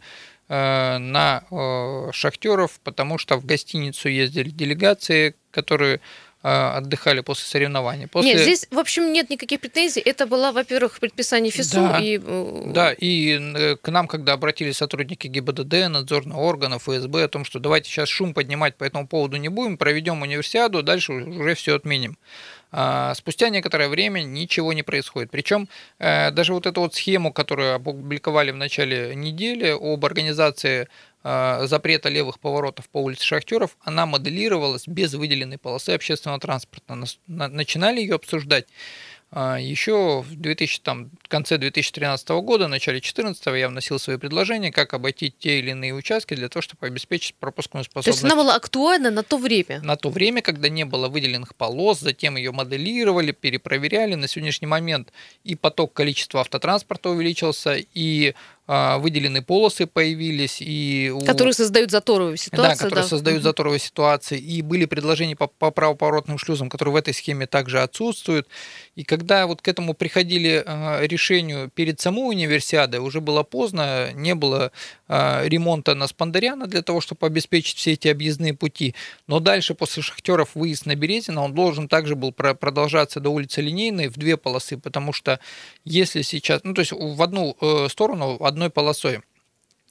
на 0.50 1.44
э, 1.48 2.10
шахтеров, 2.12 2.80
потому 2.82 3.18
что 3.18 3.36
в 3.36 3.46
гостиницу 3.46 4.08
ездили 4.08 4.50
делегации, 4.50 5.36
которые 5.52 6.00
э, 6.42 6.48
отдыхали 6.48 7.20
после 7.20 7.44
соревнований. 7.46 8.08
После... 8.08 8.32
Нет, 8.32 8.42
здесь, 8.42 8.66
в 8.68 8.78
общем, 8.80 9.12
нет 9.12 9.30
никаких 9.30 9.60
претензий. 9.60 10.00
Это 10.00 10.26
было, 10.26 10.50
во-первых, 10.50 10.98
предписание 10.98 11.52
ФИСУ. 11.52 11.76
Да, 11.76 11.98
и... 12.00 12.18
да, 12.18 12.92
и 12.92 13.76
к 13.80 13.88
нам, 13.90 14.08
когда 14.08 14.32
обратились 14.32 14.78
сотрудники 14.78 15.28
ГИБДД, 15.28 15.88
надзорных 15.88 16.36
органов, 16.36 16.82
ФСБ, 16.88 17.22
о 17.22 17.28
том, 17.28 17.44
что 17.44 17.60
давайте 17.60 17.88
сейчас 17.88 18.08
шум 18.08 18.34
поднимать 18.34 18.74
по 18.74 18.82
этому 18.82 19.06
поводу 19.06 19.36
не 19.36 19.48
будем, 19.48 19.76
проведем 19.76 20.20
универсиаду, 20.20 20.82
дальше 20.82 21.12
уже 21.12 21.54
все 21.54 21.76
отменим. 21.76 22.18
А, 22.72 23.14
спустя 23.14 23.48
некоторое 23.48 23.88
время 23.88 24.22
ничего 24.22 24.72
не 24.72 24.82
происходит. 24.82 25.30
Причем 25.30 25.68
э, 25.98 26.30
даже 26.30 26.54
вот 26.54 26.66
эту 26.66 26.82
вот 26.82 26.94
схему, 26.94 27.32
которую 27.32 27.74
опубликовали 27.74 28.50
в 28.52 28.56
начале 28.56 29.14
недели 29.14 29.70
об 29.70 30.04
организации 30.04 30.88
э, 31.24 31.66
запрета 31.66 32.08
левых 32.08 32.38
поворотов 32.38 32.88
по 32.88 32.98
улице 32.98 33.24
Шахтеров, 33.24 33.76
она 33.80 34.06
моделировалась 34.06 34.86
без 34.86 35.14
выделенной 35.14 35.58
полосы 35.58 35.90
общественного 35.90 36.40
транспорта. 36.40 36.98
Начинали 37.26 38.00
ее 38.00 38.14
обсуждать 38.14 38.66
Еще 39.32 40.22
в 40.22 40.34
2000, 40.34 40.80
там, 40.80 41.10
конце 41.28 41.56
2013 41.56 42.28
года, 42.42 42.66
начале 42.66 42.96
2014 42.96 43.46
я 43.58 43.68
вносил 43.68 44.00
свои 44.00 44.16
предложения, 44.16 44.72
как 44.72 44.92
обойти 44.92 45.32
те 45.38 45.60
или 45.60 45.70
иные 45.70 45.94
участки 45.94 46.34
для 46.34 46.48
того, 46.48 46.62
чтобы 46.62 46.88
обеспечить 46.88 47.36
пропускную 47.36 47.84
способность. 47.84 48.20
То 48.20 48.26
есть 48.26 48.32
она 48.32 48.42
была 48.42 48.56
актуальна 48.56 49.12
на 49.12 49.22
то 49.22 49.38
время? 49.38 49.80
На 49.82 49.96
то 49.96 50.10
время, 50.10 50.42
когда 50.42 50.68
не 50.68 50.84
было 50.84 51.08
выделенных 51.08 51.54
полос, 51.54 52.00
затем 52.00 52.36
ее 52.36 52.50
моделировали, 52.50 53.30
перепроверяли. 53.30 54.16
На 54.16 54.26
сегодняшний 54.26 54.66
момент 54.66 55.12
и 55.44 55.54
поток 55.54 55.92
количества 55.92 56.40
автотранспорта 56.40 57.10
увеличился, 57.10 57.76
и 57.94 58.34
а, 58.34 58.34
выделены 58.70 59.42
полосы 59.42 59.86
появились. 59.86 60.58
И 60.60 61.12
у... 61.12 61.20
Которые 61.24 61.54
создают 61.54 61.90
заторовую 61.90 62.36
ситуацию. 62.36 62.76
Да, 62.76 62.76
которые 62.76 63.02
да. 63.02 63.08
создают 63.08 63.42
заторовые 63.42 63.80
ситуации. 63.80 64.38
И 64.38 64.62
были 64.62 64.84
предложения 64.84 65.34
по, 65.34 65.48
по 65.48 65.70
правоповоротным 65.70 66.38
шлюзам, 66.38 66.68
которые 66.68 66.92
в 66.92 66.96
этой 66.96 67.12
схеме 67.12 67.46
также 67.46 67.80
отсутствуют. 67.80 68.46
И 68.94 69.02
когда 69.02 69.46
вот 69.46 69.60
к 69.60 69.68
этому 69.68 69.94
приходили 69.94 70.62
а, 70.64 71.00
решению 71.04 71.70
перед 71.70 72.00
самой 72.00 72.28
универсиадой, 72.28 73.00
уже 73.00 73.20
было 73.20 73.42
поздно, 73.42 74.12
не 74.12 74.34
было 74.34 74.70
а, 75.08 75.42
ремонта 75.44 75.94
на 75.94 76.06
Спандаряна 76.06 76.66
для 76.66 76.82
того, 76.82 77.00
чтобы 77.00 77.26
обеспечить 77.26 77.78
все 77.78 77.92
эти 77.92 78.08
объездные 78.08 78.54
пути. 78.54 78.94
Но 79.26 79.40
дальше, 79.40 79.74
после 79.74 80.02
шахтеров, 80.02 80.50
выезд 80.54 80.86
на 80.86 80.94
Березина, 80.94 81.42
он 81.42 81.54
должен 81.54 81.88
также 81.88 82.14
был 82.14 82.32
продолжаться 82.32 83.20
до 83.20 83.30
улицы 83.30 83.60
Линейной 83.60 84.08
в 84.08 84.16
две 84.16 84.36
полосы, 84.36 84.76
потому 84.76 85.12
что 85.12 85.40
если 85.84 86.22
сейчас, 86.22 86.60
ну 86.62 86.74
то 86.74 86.80
есть 86.80 86.92
в 86.92 87.22
одну 87.22 87.56
э, 87.60 87.88
сторону, 87.88 88.36
одной 88.60 88.70
полосой, 88.70 89.20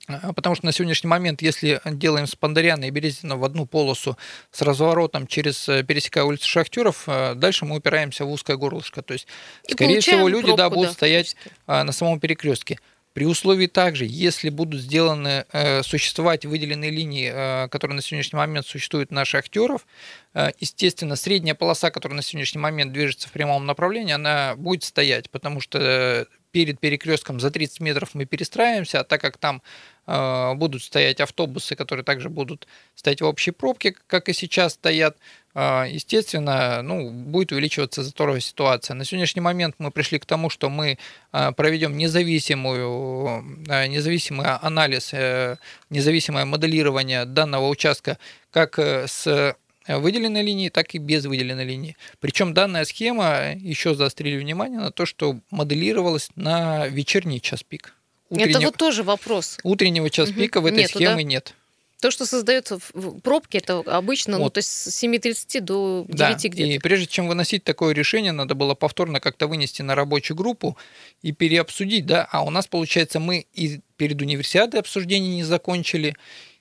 а, 0.07 0.33
Потому 0.33 0.55
что 0.55 0.65
на 0.65 0.71
сегодняшний 0.71 1.07
момент, 1.07 1.41
если 1.41 1.81
делаем 1.85 2.27
с 2.27 2.35
Пандаряна 2.35 2.85
и 2.85 2.91
Березина 2.91 3.35
в 3.35 3.43
одну 3.43 3.65
полосу 3.65 4.15
с 4.51 4.61
разворотом 4.61 5.27
через 5.27 5.67
э, 5.69 5.83
пересекая 5.83 6.23
улицу 6.23 6.47
Шахтеров, 6.47 7.03
э, 7.07 7.33
дальше 7.35 7.65
мы 7.65 7.77
упираемся 7.77 8.25
в 8.25 8.31
узкое 8.31 8.57
горлышко. 8.57 9.01
То 9.01 9.13
есть, 9.13 9.27
и 9.67 9.73
скорее 9.73 10.01
всего, 10.01 10.27
люди 10.27 10.45
пробку, 10.45 10.57
да, 10.57 10.69
будут 10.69 10.89
да, 10.89 10.93
стоять 10.93 11.35
а, 11.67 11.83
на 11.83 11.91
самом 11.91 12.19
перекрестке. 12.19 12.79
При 13.13 13.25
условии 13.25 13.67
также, 13.67 14.05
если 14.07 14.49
будут 14.49 14.81
сделаны, 14.81 15.45
э, 15.51 15.81
существовать 15.83 16.45
выделенные 16.45 16.91
линии, 16.91 17.31
э, 17.33 17.67
которые 17.67 17.95
на 17.95 18.01
сегодняшний 18.01 18.37
момент 18.37 18.67
существуют 18.67 19.11
на 19.11 19.25
шахтеров, 19.25 19.87
э, 20.35 20.51
естественно, 20.59 21.15
средняя 21.15 21.55
полоса, 21.55 21.89
которая 21.89 22.15
на 22.15 22.21
сегодняшний 22.21 22.61
момент 22.61 22.93
движется 22.93 23.27
в 23.27 23.31
прямом 23.31 23.65
направлении, 23.65 24.13
она 24.13 24.55
будет 24.55 24.83
стоять, 24.83 25.29
потому 25.31 25.59
что 25.59 26.27
перед 26.51 26.79
перекрестком 26.79 27.39
за 27.39 27.51
30 27.51 27.79
метров 27.79 28.13
мы 28.13 28.25
перестраиваемся, 28.25 28.99
а 28.99 29.03
так 29.03 29.21
как 29.21 29.37
там 29.37 29.61
э, 30.07 30.53
будут 30.55 30.83
стоять 30.83 31.21
автобусы, 31.21 31.75
которые 31.75 32.03
также 32.03 32.29
будут 32.29 32.67
стоять 32.95 33.21
в 33.21 33.25
общей 33.25 33.51
пробке, 33.51 33.95
как 34.07 34.29
и 34.29 34.33
сейчас 34.33 34.73
стоят, 34.73 35.17
э, 35.53 35.85
естественно, 35.89 36.81
ну, 36.81 37.11
будет 37.11 37.51
увеличиваться 37.51 38.03
заторовая 38.03 38.41
ситуация. 38.41 38.95
На 38.95 39.05
сегодняшний 39.05 39.41
момент 39.41 39.75
мы 39.77 39.91
пришли 39.91 40.19
к 40.19 40.25
тому, 40.25 40.49
что 40.49 40.69
мы 40.69 40.97
э, 41.31 41.51
проведем 41.51 41.97
независимую, 41.97 43.63
э, 43.67 43.87
независимый 43.87 44.47
анализ, 44.47 45.13
э, 45.13 45.57
независимое 45.89 46.45
моделирование 46.45 47.25
данного 47.25 47.67
участка 47.67 48.17
как 48.51 48.79
с 48.79 49.55
выделенной 49.97 50.43
линии, 50.43 50.69
так 50.69 50.93
и 50.93 50.99
без 50.99 51.25
выделенной 51.25 51.65
линии. 51.65 51.97
Причем 52.19 52.53
данная 52.53 52.85
схема, 52.85 53.53
еще 53.55 53.95
заострили 53.95 54.37
внимание 54.37 54.79
на 54.79 54.91
то, 54.91 55.05
что 55.05 55.39
моделировалась 55.49 56.29
на 56.35 56.87
вечерний 56.87 57.41
час 57.41 57.63
пик. 57.63 57.95
Утреннего, 58.29 58.57
Это 58.57 58.65
вот 58.67 58.77
тоже 58.77 59.03
вопрос. 59.03 59.57
Утреннего 59.63 60.09
час 60.09 60.29
угу. 60.29 60.39
пика 60.39 60.61
в 60.61 60.67
этой 60.67 60.83
Нету, 60.83 60.99
схеме 60.99 61.15
да? 61.15 61.23
нет. 61.23 61.55
То, 61.99 62.11
что 62.11 62.25
создается 62.25 62.79
в 62.93 63.19
пробке, 63.19 63.57
это 63.57 63.79
обычно, 63.79 64.33
ну, 64.33 64.43
вот. 64.43 64.43
ну, 64.45 64.49
то 64.51 64.57
есть 64.59 64.69
с 64.69 65.03
7.30 65.03 65.59
до 65.59 66.05
9 66.07 66.17
да. 66.17 66.33
где-то. 66.35 66.71
И 66.71 66.79
прежде 66.79 67.07
чем 67.07 67.27
выносить 67.27 67.65
такое 67.65 67.93
решение, 67.93 68.31
надо 68.31 68.55
было 68.55 68.73
повторно 68.73 69.19
как-то 69.19 69.47
вынести 69.47 69.81
на 69.81 69.95
рабочую 69.95 70.37
группу 70.37 70.77
и 71.23 71.33
переобсудить, 71.33 72.05
да, 72.05 72.25
а 72.31 72.45
у 72.45 72.51
нас, 72.51 72.67
получается, 72.67 73.19
мы 73.19 73.47
и 73.53 73.81
перед 73.97 74.21
универсиадой 74.21 74.79
обсуждение 74.79 75.35
не 75.35 75.43
закончили, 75.43 76.15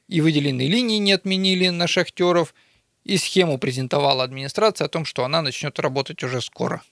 и 0.09 0.21
выделенные 0.21 0.67
линии 0.67 0.99
не 0.99 1.13
отменили 1.13 1.69
на 1.69 1.87
шахтеров, 1.87 2.53
и 3.09 3.17
схему 3.17 3.59
презентовала 3.59 4.23
администрация 4.23 4.85
о 4.85 4.89
том, 4.89 5.05
что 5.07 5.25
она 5.25 5.41
начнет 5.41 5.79
работать 5.81 6.23
уже 6.23 6.43
скоро. 6.43 6.83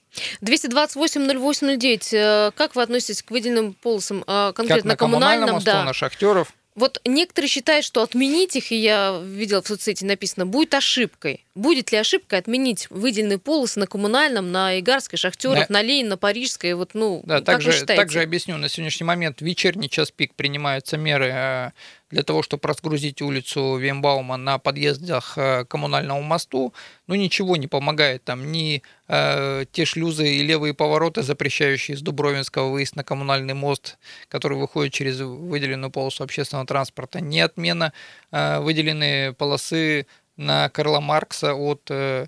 228-08-09. 0.41 2.09
Э, 2.11 2.51
как 2.55 2.75
вы 2.75 2.81
относитесь 2.81 3.21
к 3.21 3.29
выделенным 3.29 3.73
полосам 3.73 4.23
э, 4.27 4.51
конкретно 4.55 4.91
как 4.91 5.01
на 5.01 5.07
коммунальном, 5.07 5.51
мосту, 5.51 5.71
да. 5.71 5.83
на 5.83 5.93
шахтеров? 5.93 6.53
Вот 6.77 7.01
некоторые 7.05 7.49
считают, 7.49 7.85
что 7.85 8.03
отменить 8.03 8.55
их, 8.55 8.71
и 8.71 8.75
я 8.75 9.19
видела 9.23 9.63
в 9.63 9.67
соцсети 9.67 10.05
написано, 10.05 10.45
будет 10.45 10.75
ошибкой. 10.75 11.43
Будет 11.55 11.91
ли 11.91 11.97
ошибкой 11.97 12.37
отменить 12.37 12.87
выделенные 12.91 13.39
полосы 13.39 13.79
на 13.79 13.87
коммунальном, 13.87 14.51
на 14.51 14.79
Игарской, 14.79 15.17
Шахтеров, 15.17 15.69
на, 15.69 15.79
на 15.79 15.81
Ленина, 15.81 16.11
на 16.11 16.17
Парижской? 16.17 16.75
Вот, 16.75 16.91
ну, 16.93 17.23
да, 17.25 17.37
как 17.37 17.45
также, 17.45 17.71
вы 17.71 17.77
считаете? 17.77 18.01
Также 18.01 18.21
объясню. 18.21 18.57
На 18.57 18.69
сегодняшний 18.69 19.05
момент 19.05 19.41
вечерний 19.41 19.89
час 19.89 20.11
пик 20.11 20.35
принимаются 20.35 20.97
меры 20.97 21.31
э, 21.33 21.71
для 22.09 22.23
того, 22.23 22.41
чтобы 22.41 22.67
разгрузить 22.67 23.21
улицу 23.21 23.77
Вембаума 23.77 24.37
на 24.37 24.59
подъездах 24.59 25.35
к 25.35 25.65
коммунальному 25.65 26.21
мосту. 26.21 26.73
Ну, 27.07 27.15
ничего 27.15 27.57
не 27.57 27.67
помогает. 27.67 28.23
Там 28.23 28.51
ни 28.51 28.81
э, 29.07 29.65
те 29.71 29.85
шлюзы 29.85 30.27
и 30.27 30.41
левые 30.41 30.73
повороты, 30.73 31.21
запрещающие 31.23 31.95
из 31.95 32.01
Дубровинского 32.01 32.71
выезд 32.71 32.95
на 32.95 33.03
коммунальный 33.03 33.53
мост, 33.53 33.97
который 34.29 34.57
выходит 34.57 34.93
через 34.93 35.19
выделенную 35.19 35.91
полосу 35.91 36.23
общественного 36.23 36.65
транспорта, 36.65 37.19
ни 37.19 37.39
отмена 37.39 37.93
э, 38.31 38.59
выделенные 38.59 39.33
полосы 39.33 40.07
на 40.37 40.69
Карла 40.69 40.99
Маркса 40.99 41.53
от 41.55 41.81
э, 41.89 42.27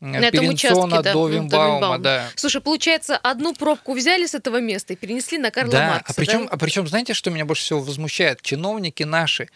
на 0.00 0.30
Перенсона 0.30 1.02
да, 1.02 1.12
до 1.12 1.28
Вимбаума, 1.28 1.98
да. 1.98 2.28
Слушай, 2.34 2.60
получается, 2.60 3.16
одну 3.16 3.54
пробку 3.54 3.94
взяли 3.94 4.26
с 4.26 4.34
этого 4.34 4.60
места 4.60 4.94
и 4.94 4.96
перенесли 4.96 5.38
на 5.38 5.50
Карла 5.50 5.72
да, 5.72 5.88
Маркса. 5.90 6.12
А 6.12 6.14
причем, 6.14 6.46
да? 6.46 6.52
а 6.52 6.56
причем, 6.56 6.86
знаете, 6.86 7.14
что 7.14 7.30
меня 7.30 7.44
больше 7.44 7.64
всего 7.64 7.80
возмущает? 7.80 8.40
Чиновники 8.42 9.02
наши 9.02 9.48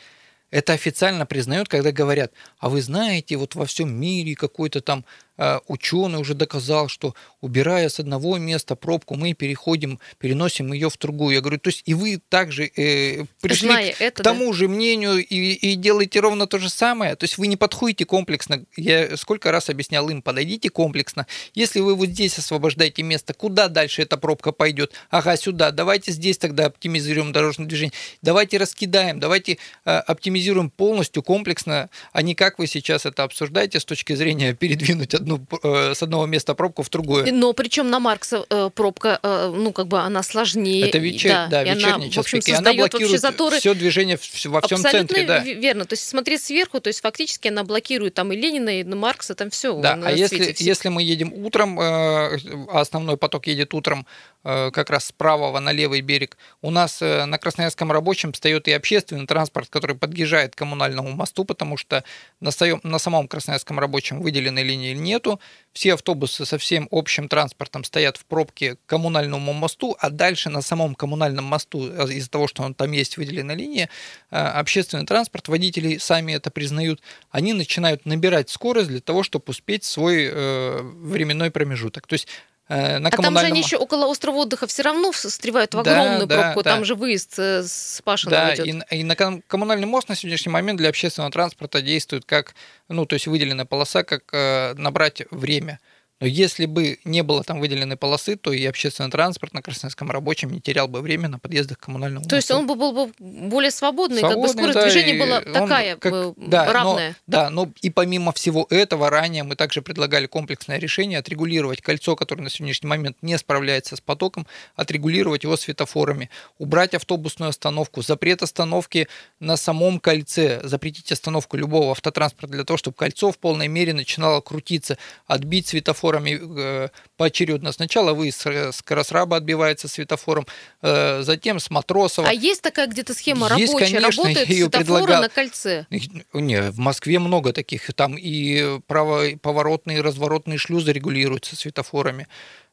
это 0.50 0.72
официально 0.72 1.26
признают, 1.26 1.68
когда 1.68 1.90
говорят, 1.90 2.32
а 2.58 2.68
вы 2.68 2.80
знаете, 2.80 3.36
вот 3.36 3.56
во 3.56 3.66
всем 3.66 3.92
мире 3.92 4.36
какой-то 4.36 4.80
там 4.80 5.04
Э, 5.33 5.33
ученый 5.66 6.20
уже 6.20 6.34
доказал, 6.34 6.88
что 6.88 7.14
убирая 7.40 7.88
с 7.88 8.00
одного 8.00 8.38
места 8.38 8.76
пробку, 8.76 9.16
мы 9.16 9.34
переходим, 9.34 9.98
переносим 10.18 10.72
ее 10.72 10.90
в 10.90 10.98
другую. 10.98 11.34
Я 11.34 11.40
говорю, 11.40 11.58
то 11.58 11.68
есть 11.68 11.82
и 11.84 11.94
вы 11.94 12.20
также 12.28 12.70
э, 12.76 13.24
пришли 13.40 13.68
Зная 13.68 13.92
к, 13.92 14.00
это, 14.00 14.22
к 14.22 14.24
тому 14.24 14.50
да? 14.50 14.52
же 14.56 14.68
мнению 14.68 15.18
и, 15.18 15.52
и 15.52 15.74
делаете 15.74 16.20
ровно 16.20 16.46
то 16.46 16.58
же 16.58 16.70
самое. 16.70 17.16
То 17.16 17.24
есть 17.24 17.38
вы 17.38 17.46
не 17.46 17.56
подходите 17.56 18.04
комплексно. 18.04 18.64
Я 18.76 19.16
сколько 19.16 19.50
раз 19.50 19.68
объяснял 19.68 20.08
им, 20.08 20.22
подойдите 20.22 20.70
комплексно. 20.70 21.26
Если 21.54 21.80
вы 21.80 21.94
вот 21.94 22.08
здесь 22.08 22.38
освобождаете 22.38 23.02
место, 23.02 23.34
куда 23.34 23.68
дальше 23.68 24.02
эта 24.02 24.16
пробка 24.16 24.52
пойдет? 24.52 24.92
Ага, 25.10 25.36
сюда. 25.36 25.70
Давайте 25.70 26.12
здесь 26.12 26.38
тогда 26.38 26.66
оптимизируем 26.66 27.32
дорожное 27.32 27.66
движение. 27.66 27.92
Давайте 28.22 28.58
раскидаем, 28.58 29.20
давайте 29.20 29.58
э, 29.84 29.90
оптимизируем 29.90 30.70
полностью 30.70 31.22
комплексно, 31.22 31.90
а 32.12 32.22
не 32.22 32.34
как 32.34 32.58
вы 32.58 32.66
сейчас 32.66 33.06
это 33.06 33.22
обсуждаете 33.22 33.80
с 33.80 33.84
точки 33.84 34.14
зрения 34.14 34.54
передвинуть 34.54 35.14
одну, 35.24 35.46
э, 35.62 35.94
с 35.94 36.02
одного 36.02 36.26
места 36.26 36.54
пробку 36.54 36.82
в 36.82 36.90
другое. 36.90 37.32
Но 37.32 37.52
причем 37.52 37.90
на 37.90 37.98
Маркса 37.98 38.44
э, 38.48 38.70
пробка, 38.74 39.18
э, 39.22 39.52
ну, 39.54 39.72
как 39.72 39.88
бы 39.88 39.98
она 39.98 40.22
сложнее. 40.22 40.88
Это 40.88 40.98
вечер, 40.98 41.30
да, 41.30 41.48
да 41.48 41.64
вечерний 41.64 41.94
она, 41.94 42.08
час 42.08 42.16
в 42.16 42.20
общем, 42.20 42.38
пик. 42.38 42.48
И 42.48 42.52
она 42.52 42.72
блокирует 42.72 43.20
заторы. 43.20 43.58
все 43.58 43.74
движение 43.74 44.18
во 44.44 44.60
всем 44.60 44.78
Абсолютно 44.78 44.88
центре. 44.90 45.26
Да. 45.26 45.40
верно. 45.40 45.84
То 45.84 45.94
есть 45.94 46.06
смотреть 46.06 46.42
сверху, 46.42 46.80
то 46.80 46.88
есть 46.88 47.00
фактически 47.00 47.48
она 47.48 47.64
блокирует 47.64 48.14
там 48.14 48.32
и 48.32 48.36
Ленина, 48.36 48.80
и 48.80 48.84
Маркса, 48.84 49.34
там 49.34 49.50
все. 49.50 49.74
Да, 49.80 49.98
а 50.02 50.12
если, 50.12 50.54
если 50.58 50.88
мы 50.88 51.02
едем 51.02 51.32
утром, 51.32 51.78
а 51.80 52.36
основной 52.68 53.16
поток 53.16 53.46
едет 53.46 53.74
утром 53.74 54.06
как 54.44 54.90
раз 54.90 55.06
с 55.06 55.12
правого 55.12 55.58
на 55.58 55.72
левый 55.72 56.02
берег, 56.02 56.36
у 56.62 56.70
нас 56.70 57.00
на 57.00 57.38
Красноярском 57.38 57.90
рабочем 57.90 58.32
встает 58.32 58.68
и 58.68 58.72
общественный 58.72 59.26
транспорт, 59.26 59.68
который 59.70 59.96
подъезжает 59.96 60.54
к 60.54 60.58
коммунальному 60.58 61.10
мосту, 61.12 61.44
потому 61.44 61.76
что 61.76 62.04
на, 62.40 62.50
своем, 62.50 62.80
на 62.82 62.98
самом 62.98 63.26
Красноярском 63.26 63.78
рабочем 63.78 64.20
выделенной 64.20 64.62
линии 64.62 64.92
нет 64.92 65.14
нету. 65.14 65.40
Все 65.72 65.94
автобусы 65.94 66.46
со 66.46 66.56
всем 66.58 66.88
общим 66.90 67.28
транспортом 67.28 67.84
стоят 67.84 68.16
в 68.16 68.24
пробке 68.24 68.76
к 68.76 68.78
коммунальному 68.86 69.52
мосту, 69.52 69.96
а 69.98 70.10
дальше 70.10 70.50
на 70.50 70.62
самом 70.62 70.94
коммунальном 70.94 71.44
мосту, 71.44 71.90
э, 71.90 72.12
из-за 72.12 72.30
того, 72.30 72.46
что 72.46 72.62
он 72.62 72.74
там 72.74 72.92
есть 72.92 73.16
выделенная 73.16 73.56
линия, 73.56 73.88
э, 74.30 74.36
общественный 74.36 75.06
транспорт, 75.06 75.48
водители 75.48 75.98
сами 75.98 76.32
это 76.32 76.50
признают, 76.50 77.00
они 77.30 77.52
начинают 77.52 78.06
набирать 78.06 78.50
скорость 78.50 78.88
для 78.88 79.00
того, 79.00 79.22
чтобы 79.22 79.44
успеть 79.48 79.84
свой 79.84 80.28
э, 80.30 80.80
временной 80.82 81.50
промежуток. 81.50 82.06
То 82.06 82.14
есть 82.14 82.28
Э, 82.28 82.53
на 82.68 83.08
а 83.08 83.10
там 83.10 83.38
же 83.38 83.46
они 83.46 83.60
еще 83.60 83.76
около 83.76 84.06
острова 84.06 84.36
отдыха 84.38 84.66
все 84.66 84.82
равно 84.82 85.12
встревают 85.12 85.74
в 85.74 85.78
огромную 85.78 86.26
да, 86.26 86.40
пробку, 86.40 86.62
да, 86.62 86.70
там 86.70 86.78
да. 86.80 86.84
же 86.84 86.94
выезд 86.94 87.38
э, 87.38 87.62
с 87.62 88.00
Пашиного 88.02 88.46
да, 88.46 88.54
идет. 88.54 88.86
И, 88.90 88.96
и 89.00 89.04
на 89.04 89.16
коммунальный 89.16 89.86
мост 89.86 90.08
на 90.08 90.14
сегодняшний 90.14 90.50
момент 90.50 90.78
для 90.78 90.88
общественного 90.88 91.30
транспорта 91.30 91.82
действует 91.82 92.24
как, 92.24 92.54
ну, 92.88 93.04
то 93.04 93.14
есть 93.14 93.26
выделенная 93.26 93.66
полоса, 93.66 94.02
как 94.02 94.24
э, 94.32 94.74
набрать 94.74 95.22
время. 95.30 95.78
Но 96.20 96.28
если 96.28 96.66
бы 96.66 96.98
не 97.04 97.22
было 97.22 97.42
там 97.42 97.58
выделенной 97.58 97.96
полосы, 97.96 98.36
то 98.36 98.52
и 98.52 98.64
общественный 98.64 99.10
транспорт 99.10 99.52
на 99.52 99.62
Красноярском 99.62 100.10
рабочем 100.10 100.50
не 100.50 100.60
терял 100.60 100.86
бы 100.86 101.00
время 101.00 101.28
на 101.28 101.40
подъездах 101.40 101.78
к 101.78 101.82
коммунальному 101.82 102.24
То 102.24 102.36
мосту. 102.36 102.36
есть 102.36 102.50
он 102.52 102.66
бы 102.68 102.76
был 102.76 102.92
бы 102.92 103.12
более 103.18 103.72
свободный, 103.72 104.20
свободный 104.20 104.46
как 104.46 104.54
бы 104.54 104.58
скорость 104.58 104.74
да, 104.74 104.82
движения 104.84 105.18
была 105.18 105.40
такая 105.40 105.96
как, 105.96 106.34
да, 106.36 106.72
равная. 106.72 107.10
Но, 107.10 107.14
да, 107.26 107.50
но 107.50 107.70
и 107.82 107.90
помимо 107.90 108.32
всего 108.32 108.66
этого, 108.70 109.10
ранее 109.10 109.42
мы 109.42 109.56
также 109.56 109.82
предлагали 109.82 110.26
комплексное 110.26 110.78
решение 110.78 111.18
отрегулировать 111.18 111.82
кольцо, 111.82 112.14
которое 112.14 112.42
на 112.42 112.50
сегодняшний 112.50 112.88
момент 112.88 113.16
не 113.20 113.36
справляется 113.36 113.96
с 113.96 114.00
потоком, 114.00 114.46
отрегулировать 114.76 115.42
его 115.42 115.56
светофорами, 115.56 116.30
убрать 116.58 116.94
автобусную 116.94 117.48
остановку, 117.50 118.02
запрет 118.02 118.42
остановки 118.42 119.08
на 119.40 119.56
самом 119.56 119.98
кольце, 119.98 120.60
запретить 120.62 121.10
остановку 121.10 121.56
любого 121.56 121.90
автотранспорта 121.90 122.54
для 122.54 122.64
того, 122.64 122.76
чтобы 122.76 122.96
кольцо 122.96 123.32
в 123.32 123.38
полной 123.38 123.66
мере 123.66 123.92
начинало 123.92 124.40
крутиться, 124.40 124.96
отбить 125.26 125.66
светофор 125.66 126.03
светофорами 126.04 126.40
э, 126.58 126.88
поочередно. 127.16 127.72
Сначала 127.72 128.12
выезд 128.12 128.46
с 128.46 128.82
Красраба 128.82 129.36
отбивается 129.36 129.88
светофором, 129.88 130.46
э, 130.82 131.22
затем 131.22 131.58
с 131.58 131.70
Матросова. 131.70 132.28
А 132.28 132.32
есть 132.32 132.62
такая 132.62 132.86
где-то 132.86 133.14
схема 133.14 133.48
есть, 133.56 133.72
рабочая? 133.72 133.96
Конечно, 133.96 134.22
Работают 134.22 134.48
ее 134.48 134.64
светофоры 134.64 134.84
предлагал... 134.84 135.22
на 135.22 135.28
кольце? 135.28 135.86
Не, 136.32 136.70
в 136.70 136.78
Москве 136.78 137.18
много 137.18 137.52
таких. 137.52 137.92
Там 137.94 138.16
и 138.16 138.80
право, 138.86 139.24
поворотные, 139.40 140.00
разворотные 140.00 140.58
шлюзы 140.58 140.92
регулируются 140.92 141.56
светофорами. 141.56 142.26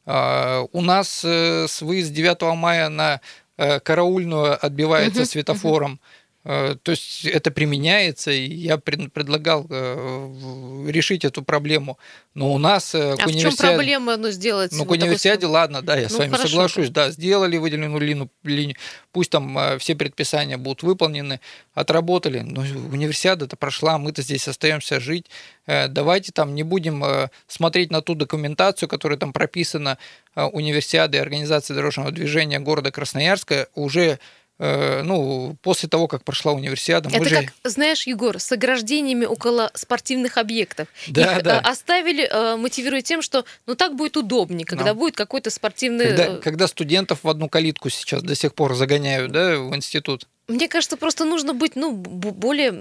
А, 0.04 0.64
у 0.72 0.80
нас 0.82 1.24
с 1.24 1.80
выезд 1.80 2.12
9 2.12 2.56
мая 2.56 2.88
на 2.88 3.20
караульную 3.56 4.64
отбивается 4.64 5.24
светофором. 5.24 6.00
Э, 6.44 6.74
то 6.82 6.90
есть 6.90 7.24
это 7.24 7.52
применяется, 7.52 8.32
и 8.32 8.52
я 8.52 8.76
предлагал 8.76 9.64
э, 9.70 10.86
решить 10.88 11.24
эту 11.24 11.42
проблему. 11.42 11.98
Но 12.34 12.52
у 12.52 12.58
нас 12.58 12.94
э, 12.94 13.12
а 13.12 13.16
к 13.16 13.26
в 13.26 13.38
чем 13.38 13.54
проблема 13.56 14.16
ну, 14.16 14.30
сделать? 14.30 14.72
Ну, 14.72 14.84
к 14.84 14.90
универсиаде, 14.90 15.42
такой... 15.42 15.52
ладно, 15.52 15.82
да, 15.82 15.96
я 15.96 16.08
ну, 16.08 16.08
с 16.08 16.18
вами 16.18 16.30
хорошо. 16.30 16.48
соглашусь, 16.48 16.90
да, 16.90 17.10
сделали 17.10 17.58
выделенную 17.58 18.00
линию, 18.00 18.30
линию, 18.42 18.76
пусть 19.12 19.30
там 19.30 19.78
все 19.78 19.94
предписания 19.94 20.56
будут 20.56 20.82
выполнены, 20.82 21.40
отработали, 21.74 22.40
но 22.40 22.62
универсиада-то 22.62 23.56
прошла, 23.56 23.98
мы-то 23.98 24.22
здесь 24.22 24.48
остаемся 24.48 24.98
жить. 24.98 25.26
Давайте 25.66 26.32
там 26.32 26.54
не 26.54 26.64
будем 26.64 27.04
смотреть 27.46 27.90
на 27.92 28.02
ту 28.02 28.14
документацию, 28.14 28.88
которая 28.88 29.18
там 29.18 29.32
прописана 29.32 29.98
универсиады 30.34 31.18
и 31.18 31.20
организации 31.20 31.74
дорожного 31.74 32.10
движения 32.10 32.58
города 32.58 32.90
Красноярска, 32.90 33.68
уже 33.74 34.18
ну, 34.62 35.56
после 35.60 35.88
того, 35.88 36.06
как 36.06 36.22
прошла 36.24 36.52
универсиада. 36.52 37.08
Это 37.12 37.28
же... 37.28 37.36
как, 37.36 37.52
знаешь, 37.64 38.06
Егор, 38.06 38.38
с 38.38 38.52
ограждениями 38.52 39.24
около 39.24 39.70
спортивных 39.74 40.38
объектов. 40.38 40.88
Да, 41.08 41.36
Их 41.36 41.42
да. 41.42 41.58
оставили, 41.58 42.28
э, 42.30 42.56
мотивируя 42.56 43.02
тем, 43.02 43.22
что 43.22 43.44
ну 43.66 43.74
так 43.74 43.96
будет 43.96 44.16
удобнее, 44.16 44.64
когда 44.64 44.86
да. 44.86 44.94
будет 44.94 45.16
какой-то 45.16 45.50
спортивный... 45.50 46.06
Когда, 46.06 46.24
э, 46.24 46.36
когда 46.38 46.66
студентов 46.68 47.20
в 47.22 47.28
одну 47.28 47.48
калитку 47.48 47.90
сейчас 47.90 48.22
до 48.22 48.34
сих 48.34 48.54
пор 48.54 48.74
загоняют 48.74 49.32
да, 49.32 49.58
в 49.58 49.74
институт. 49.74 50.28
Мне 50.48 50.68
кажется, 50.68 50.96
просто 50.96 51.24
нужно 51.24 51.54
быть 51.54 51.76
ну, 51.76 51.92
более 51.92 52.72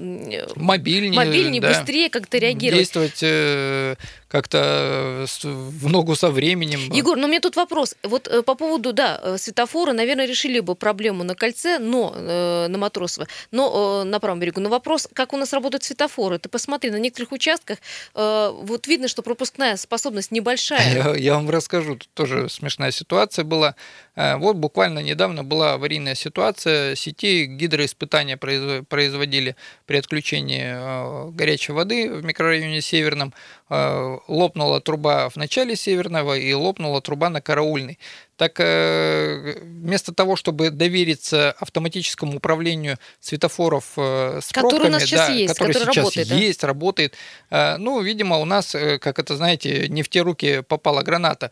мобильнее, 0.56 1.14
мобильнее 1.14 1.62
да. 1.62 1.70
быстрее 1.70 2.10
как-то 2.10 2.40
реагировать. 2.40 2.80
Действовать 2.80 3.20
э, 3.22 3.96
как-то 4.28 5.26
в 5.44 5.88
ногу 5.88 6.16
со 6.16 6.32
временем. 6.32 6.92
Егор, 6.92 7.18
но 7.18 7.28
у 7.28 7.30
меня 7.30 7.40
тут 7.40 7.56
вопрос. 7.56 7.96
Вот 8.02 8.28
э, 8.28 8.42
по 8.42 8.56
поводу, 8.56 8.94
да, 8.94 9.20
э, 9.22 9.38
светофора, 9.38 9.94
наверное, 9.94 10.26
решили 10.26 10.60
бы 10.60 10.74
проблему 10.74 11.24
на 11.24 11.36
кольце, 11.36 11.78
но 11.78 12.14
э, 12.16 12.68
на 12.68 12.78
Матросово, 12.80 13.28
но 13.52 14.02
э, 14.02 14.04
на 14.06 14.20
правом 14.20 14.40
берегу. 14.40 14.60
Но 14.60 14.70
вопрос, 14.70 15.08
как 15.14 15.34
у 15.34 15.38
нас 15.38 15.54
работают 15.54 15.84
светофоры. 15.84 16.40
Ты 16.40 16.50
посмотри, 16.50 16.90
на 16.90 16.98
некоторых 16.98 17.32
участках 17.32 17.78
э, 18.16 18.52
вот 18.54 18.88
видно, 18.88 19.08
что 19.08 19.22
пропускная 19.22 19.78
способность 19.78 20.32
небольшая. 20.32 20.94
Я, 20.94 21.16
я 21.16 21.34
вам 21.36 21.50
расскажу. 21.50 21.96
Тут 21.96 22.10
тоже 22.16 22.50
смешная 22.50 22.92
ситуация 22.92 23.46
была. 23.46 23.76
Э, 24.16 24.38
вот 24.38 24.56
буквально 24.56 25.00
недавно 25.00 25.44
была 25.44 25.74
аварийная 25.74 26.16
ситуация 26.16 26.96
сетей 26.96 27.51
гидроиспытания 27.58 28.38
производили 28.38 29.56
при 29.86 29.98
отключении 29.98 30.64
э, 30.64 31.32
горячей 31.32 31.74
воды 31.74 32.12
в 32.12 32.24
микрорайоне 32.24 32.82
Северном. 32.82 33.34
Э, 33.70 34.18
лопнула 34.28 34.82
труба 34.82 35.30
в 35.30 35.36
начале 35.36 35.76
Северного 35.76 36.38
и 36.38 36.54
лопнула 36.54 37.02
труба 37.02 37.30
на 37.30 37.42
Караульной. 37.42 38.00
Так 38.42 38.60
э, 38.60 39.60
вместо 39.62 40.16
того, 40.16 40.36
чтобы 40.36 40.72
довериться 40.72 41.52
автоматическому 41.60 42.38
управлению 42.38 42.98
светофоров 43.20 43.92
с 43.96 44.48
который 44.52 44.80
пробками, 44.80 44.88
у 44.88 44.92
нас 44.94 45.04
сейчас 45.04 45.28
да, 45.28 45.34
есть, 45.34 45.54
который, 45.54 45.74
который 45.74 45.94
сейчас 45.94 45.98
работает, 45.98 46.28
есть, 46.32 46.62
да? 46.62 46.68
работает, 46.68 47.16
ну, 47.52 48.02
видимо, 48.02 48.38
у 48.38 48.46
нас, 48.46 48.72
как 49.00 49.20
это, 49.20 49.36
знаете, 49.36 49.88
не 49.90 50.02
в 50.02 50.10
те 50.10 50.22
руки 50.22 50.64
попала 50.68 51.04
граната. 51.04 51.52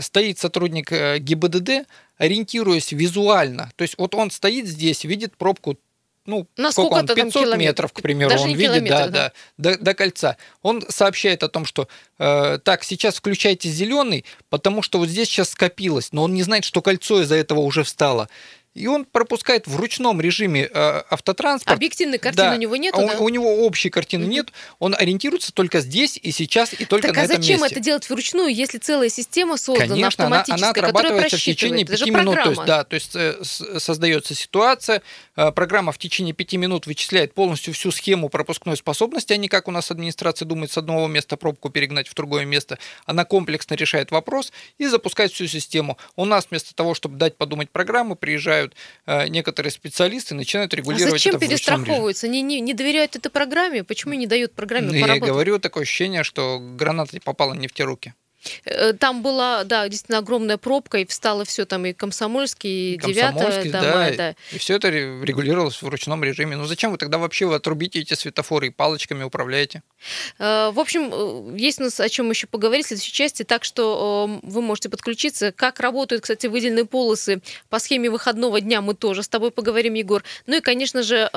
Стоит 0.00 0.40
сотрудник 0.40 0.90
ГИБДД, 0.90 1.86
ориентируясь 2.18 2.90
визуально. 2.90 3.70
То 3.76 3.82
есть 3.82 3.96
вот 3.96 4.16
он 4.16 4.32
стоит 4.32 4.66
здесь, 4.66 5.04
видит 5.04 5.36
пробку 5.36 5.78
ну, 6.26 6.46
На 6.56 6.72
сколько 6.72 6.94
он, 6.94 7.06
500 7.06 7.56
метров, 7.56 7.92
к 7.92 8.02
примеру, 8.02 8.30
Даже 8.30 8.44
он 8.44 8.54
видит, 8.54 8.88
да, 8.88 9.08
да, 9.08 9.32
до, 9.56 9.78
до 9.78 9.94
кольца. 9.94 10.36
Он 10.62 10.84
сообщает 10.88 11.42
о 11.42 11.48
том, 11.48 11.64
что 11.64 11.88
э, 12.18 12.58
так, 12.62 12.84
сейчас 12.84 13.16
включайте 13.16 13.68
зеленый, 13.68 14.24
потому 14.50 14.82
что 14.82 14.98
вот 14.98 15.08
здесь 15.08 15.28
сейчас 15.28 15.50
скопилось, 15.50 16.12
но 16.12 16.24
он 16.24 16.34
не 16.34 16.42
знает, 16.42 16.64
что 16.64 16.82
кольцо 16.82 17.22
из-за 17.22 17.36
этого 17.36 17.60
уже 17.60 17.84
встало 17.84 18.28
и 18.76 18.86
он 18.86 19.04
пропускает 19.04 19.66
в 19.66 19.76
ручном 19.76 20.20
режиме 20.20 20.68
э, 20.72 21.02
автотранспорт. 21.10 21.74
Объективной 21.76 22.18
картины 22.18 22.50
да. 22.50 22.54
у 22.54 22.58
него 22.58 22.76
нет? 22.76 22.94
А 22.94 22.98
да? 22.98 23.18
у, 23.18 23.24
у 23.24 23.28
него 23.30 23.64
общей 23.66 23.90
картины 23.90 24.24
mm-hmm. 24.24 24.28
нет, 24.28 24.52
он 24.78 24.94
ориентируется 24.94 25.52
только 25.52 25.80
здесь 25.80 26.18
и 26.22 26.30
сейчас, 26.30 26.72
и 26.72 26.84
только 26.84 27.08
так, 27.08 27.16
на 27.16 27.22
а 27.22 27.24
этом 27.24 27.36
зачем 27.42 27.60
месте. 27.60 27.74
это 27.74 27.84
делать 27.84 28.08
вручную, 28.08 28.54
если 28.54 28.78
целая 28.78 29.08
система 29.08 29.56
создана 29.56 29.88
Конечно, 29.88 30.24
автоматическая, 30.24 30.56
она, 30.56 30.68
она 30.68 30.70
отрабатывается 30.70 31.38
в 31.38 31.42
течение 31.42 31.86
пяти 31.86 32.10
минут. 32.10 32.36
То 32.36 32.50
есть, 32.50 32.64
да, 32.64 32.84
то 32.84 32.94
есть 32.94 33.16
э, 33.16 33.42
создается 33.42 34.34
ситуация, 34.34 35.02
э, 35.36 35.52
программа 35.52 35.92
в 35.92 35.98
течение 35.98 36.34
пяти 36.34 36.56
минут 36.56 36.86
вычисляет 36.86 37.34
полностью 37.34 37.72
всю 37.72 37.90
схему 37.90 38.28
пропускной 38.28 38.76
способности, 38.76 39.32
а 39.32 39.36
не 39.36 39.48
как 39.48 39.68
у 39.68 39.70
нас 39.70 39.90
администрация 39.90 40.46
думает 40.46 40.70
с 40.70 40.78
одного 40.78 41.08
места 41.08 41.36
пробку 41.36 41.70
перегнать 41.70 42.08
в 42.08 42.14
другое 42.14 42.44
место. 42.44 42.78
Она 43.06 43.24
комплексно 43.24 43.74
решает 43.74 44.10
вопрос 44.10 44.52
и 44.78 44.86
запускает 44.86 45.32
всю 45.32 45.46
систему. 45.46 45.96
У 46.14 46.24
нас 46.24 46.48
вместо 46.50 46.74
того, 46.74 46.94
чтобы 46.94 47.16
дать 47.16 47.36
подумать 47.36 47.70
программу, 47.70 48.16
приезжают 48.16 48.65
некоторые 49.06 49.28
некоторые 49.28 49.72
специалисты 49.72 50.34
начинают 50.34 50.72
а 50.74 50.76
регулировать 50.76 51.14
а 51.14 51.18
зачем 51.18 51.36
это 51.36 51.46
перестраховываются? 51.46 52.28
Не, 52.28 52.42
не, 52.42 52.60
не 52.60 52.74
доверяют 52.74 53.16
этой 53.16 53.30
программе? 53.30 53.84
Почему 53.84 54.14
не 54.14 54.26
дают 54.26 54.52
программе 54.52 54.88
ну, 54.88 55.00
поработать? 55.00 55.22
Я 55.22 55.32
говорю, 55.32 55.58
такое 55.58 55.84
ощущение, 55.84 56.24
что 56.24 56.58
граната 56.58 57.18
попала 57.20 57.54
не 57.54 57.68
в 57.68 57.72
те 57.72 57.84
руки. 57.84 58.14
Э, 58.64 58.92
там 58.92 59.22
была, 59.22 59.64
да, 59.64 59.88
действительно 59.88 60.18
огромная 60.18 60.56
пробка, 60.56 60.98
и 60.98 61.06
встало 61.06 61.44
все 61.44 61.64
там 61.64 61.86
и 61.86 61.92
Комсомольский, 61.92 62.94
и 62.94 62.98
Девятое, 62.98 63.64
да, 63.70 63.80
да, 63.80 64.10
да. 64.16 64.34
И 64.52 64.58
все 64.58 64.76
это 64.76 64.88
регулировалось 64.88 65.80
в 65.82 65.88
ручном 65.88 66.22
режиме. 66.24 66.56
Ну 66.56 66.64
зачем 66.66 66.92
вы 66.92 66.98
тогда 66.98 67.18
вообще 67.18 67.46
вы 67.46 67.54
отрубите 67.54 68.00
эти 68.00 68.14
светофоры 68.14 68.68
и 68.68 68.70
палочками 68.70 69.24
управляете? 69.24 69.82
Э, 70.38 70.70
в 70.72 70.80
общем, 70.80 71.10
э, 71.12 71.58
есть 71.58 71.80
у 71.80 71.84
нас 71.84 72.00
о 72.00 72.08
чем 72.08 72.30
еще 72.30 72.46
поговорить 72.46 72.86
в 72.86 72.88
следующей 72.88 73.12
части, 73.12 73.42
так 73.42 73.64
что 73.64 74.40
вы 74.42 74.62
можете 74.62 74.88
подключиться. 74.88 75.52
Как 75.52 75.80
работают, 75.80 76.22
кстати, 76.22 76.46
выделенные 76.46 76.84
полосы 76.84 77.40
по 77.68 77.78
схеме 77.78 78.10
выходного 78.10 78.60
дня, 78.60 78.80
мы 78.80 78.94
тоже 78.94 79.22
с 79.22 79.28
тобой 79.28 79.50
поговорим, 79.50 79.94
Егор. 79.94 80.22
Ну 80.46 80.56
и, 80.56 80.60
конечно 80.60 81.02
же, 81.02 81.30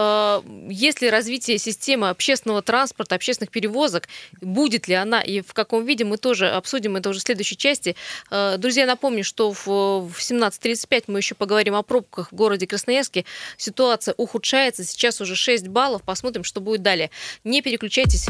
есть 0.69 1.01
ли 1.01 1.09
развитие 1.09 1.57
системы 1.57 2.09
общественного 2.09 2.61
транспорта, 2.61 3.15
общественных 3.15 3.51
перевозок, 3.51 4.07
будет 4.41 4.87
ли 4.87 4.95
она 4.95 5.21
и 5.21 5.41
в 5.41 5.53
каком 5.53 5.85
виде, 5.85 6.05
мы 6.05 6.17
тоже 6.17 6.49
обсудим 6.49 6.98
это 6.99 7.09
уже 7.09 7.19
в 7.19 7.23
следующей 7.23 7.57
части. 7.57 7.95
Э, 8.29 8.55
друзья, 8.57 8.85
напомню, 8.85 9.23
что 9.23 9.51
в 9.51 9.67
17.35 9.67 11.05
мы 11.07 11.19
еще 11.19 11.35
поговорим 11.35 11.75
о 11.75 11.83
пробках 11.83 12.31
в 12.31 12.35
городе 12.35 12.67
Красноярске. 12.67 13.25
Ситуация 13.57 14.13
ухудшается, 14.17 14.83
сейчас 14.83 15.21
уже 15.21 15.35
6 15.35 15.67
баллов, 15.67 16.03
посмотрим, 16.03 16.43
что 16.43 16.61
будет 16.61 16.81
далее. 16.81 17.09
Не 17.43 17.61
переключайтесь. 17.61 18.27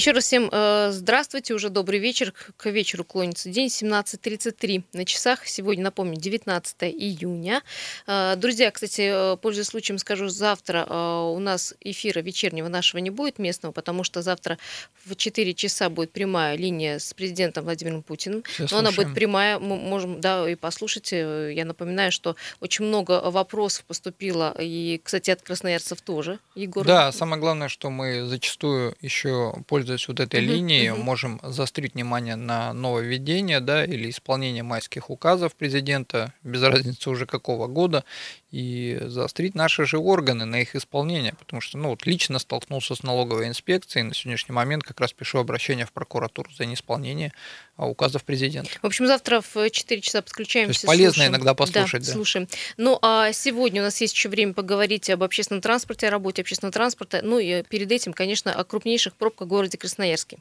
Еще 0.00 0.12
раз 0.12 0.24
всем 0.24 0.48
э, 0.50 0.92
здравствуйте, 0.92 1.52
уже 1.52 1.68
добрый 1.68 1.98
вечер. 1.98 2.32
К 2.56 2.70
вечеру 2.70 3.04
клонится 3.04 3.50
день, 3.50 3.66
17.33 3.66 4.84
на 4.94 5.04
часах. 5.04 5.46
Сегодня, 5.46 5.84
напомню, 5.84 6.16
19 6.16 6.84
июня. 6.84 7.60
Э, 8.06 8.34
друзья, 8.36 8.70
кстати, 8.70 9.34
э, 9.34 9.36
пользуясь 9.36 9.66
случаем, 9.66 9.98
скажу, 9.98 10.28
завтра 10.30 10.86
у 10.86 11.38
нас 11.38 11.74
эфира 11.82 12.20
вечернего 12.20 12.68
нашего 12.68 12.98
не 13.00 13.10
будет 13.10 13.38
местного, 13.38 13.72
потому 13.72 14.02
что 14.02 14.22
завтра 14.22 14.56
в 15.04 15.14
4 15.14 15.52
часа 15.52 15.90
будет 15.90 16.12
прямая 16.12 16.56
линия 16.56 16.98
с 16.98 17.12
президентом 17.12 17.64
Владимиром 17.64 18.02
Путиным. 18.02 18.42
Но 18.70 18.78
она 18.78 18.92
будет 18.92 19.12
прямая, 19.14 19.58
мы 19.58 19.76
можем 19.76 20.18
да, 20.22 20.48
и 20.48 20.54
послушать. 20.54 21.12
Я 21.12 21.64
напоминаю, 21.66 22.10
что 22.10 22.36
очень 22.60 22.86
много 22.86 23.30
вопросов 23.30 23.84
поступило, 23.84 24.56
и, 24.58 24.98
кстати, 25.04 25.30
от 25.30 25.42
красноярцев 25.42 26.00
тоже, 26.00 26.38
Егор. 26.54 26.86
Да, 26.86 27.12
самое 27.12 27.38
главное, 27.38 27.68
что 27.68 27.90
мы 27.90 28.24
зачастую 28.24 28.96
еще 29.02 29.54
пользуемся 29.66 29.89
пользуясь 29.90 30.08
вот 30.08 30.20
этой 30.20 30.40
uh-huh, 30.40 30.54
линией, 30.54 30.88
uh-huh. 30.88 31.02
можем 31.02 31.40
заострить 31.42 31.94
внимание 31.94 32.36
на 32.36 32.72
нововведение, 32.72 33.60
да, 33.60 33.84
или 33.84 34.08
исполнение 34.08 34.62
майских 34.62 35.10
указов 35.10 35.54
президента, 35.54 36.32
без 36.44 36.62
разницы 36.62 37.10
уже 37.10 37.26
какого 37.26 37.66
года, 37.66 38.04
и 38.50 38.98
заострить 39.02 39.54
наши 39.54 39.84
же 39.84 39.98
органы 39.98 40.44
на 40.44 40.60
их 40.60 40.74
исполнение, 40.74 41.34
потому 41.38 41.60
что, 41.60 41.78
ну, 41.78 41.90
вот 41.90 42.04
лично 42.04 42.38
столкнулся 42.38 42.94
с 42.94 43.02
налоговой 43.02 43.48
инспекцией, 43.48 44.04
на 44.04 44.14
сегодняшний 44.14 44.54
момент 44.54 44.82
как 44.82 45.00
раз 45.00 45.12
пишу 45.12 45.38
обращение 45.38 45.86
в 45.86 45.92
прокуратуру 45.92 46.50
за 46.52 46.66
неисполнение 46.66 47.32
а, 47.76 47.86
указов 47.86 48.24
президента. 48.24 48.70
В 48.82 48.86
общем, 48.86 49.06
завтра 49.06 49.40
в 49.40 49.70
4 49.70 50.00
часа 50.00 50.22
подключаемся. 50.22 50.72
То 50.72 50.84
есть 50.84 50.86
полезно 50.86 51.12
слушаем. 51.12 51.30
иногда 51.32 51.54
послушать. 51.54 52.02
Да, 52.02 52.06
да, 52.06 52.12
слушаем. 52.12 52.48
Ну, 52.76 52.98
а 53.02 53.32
сегодня 53.32 53.82
у 53.82 53.84
нас 53.84 54.00
есть 54.00 54.14
еще 54.14 54.28
время 54.28 54.52
поговорить 54.52 55.08
об 55.10 55.22
общественном 55.22 55.60
транспорте, 55.60 56.08
о 56.08 56.10
работе 56.10 56.42
общественного 56.42 56.72
транспорта, 56.72 57.20
ну 57.22 57.38
и 57.38 57.62
перед 57.62 57.92
этим, 57.92 58.12
конечно, 58.12 58.52
о 58.52 58.64
крупнейших 58.64 59.14
пробках 59.14 59.46
в 59.46 59.50
городе 59.50 59.78
Красноярске. 59.78 60.38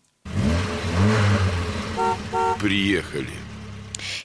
Приехали. 2.60 3.49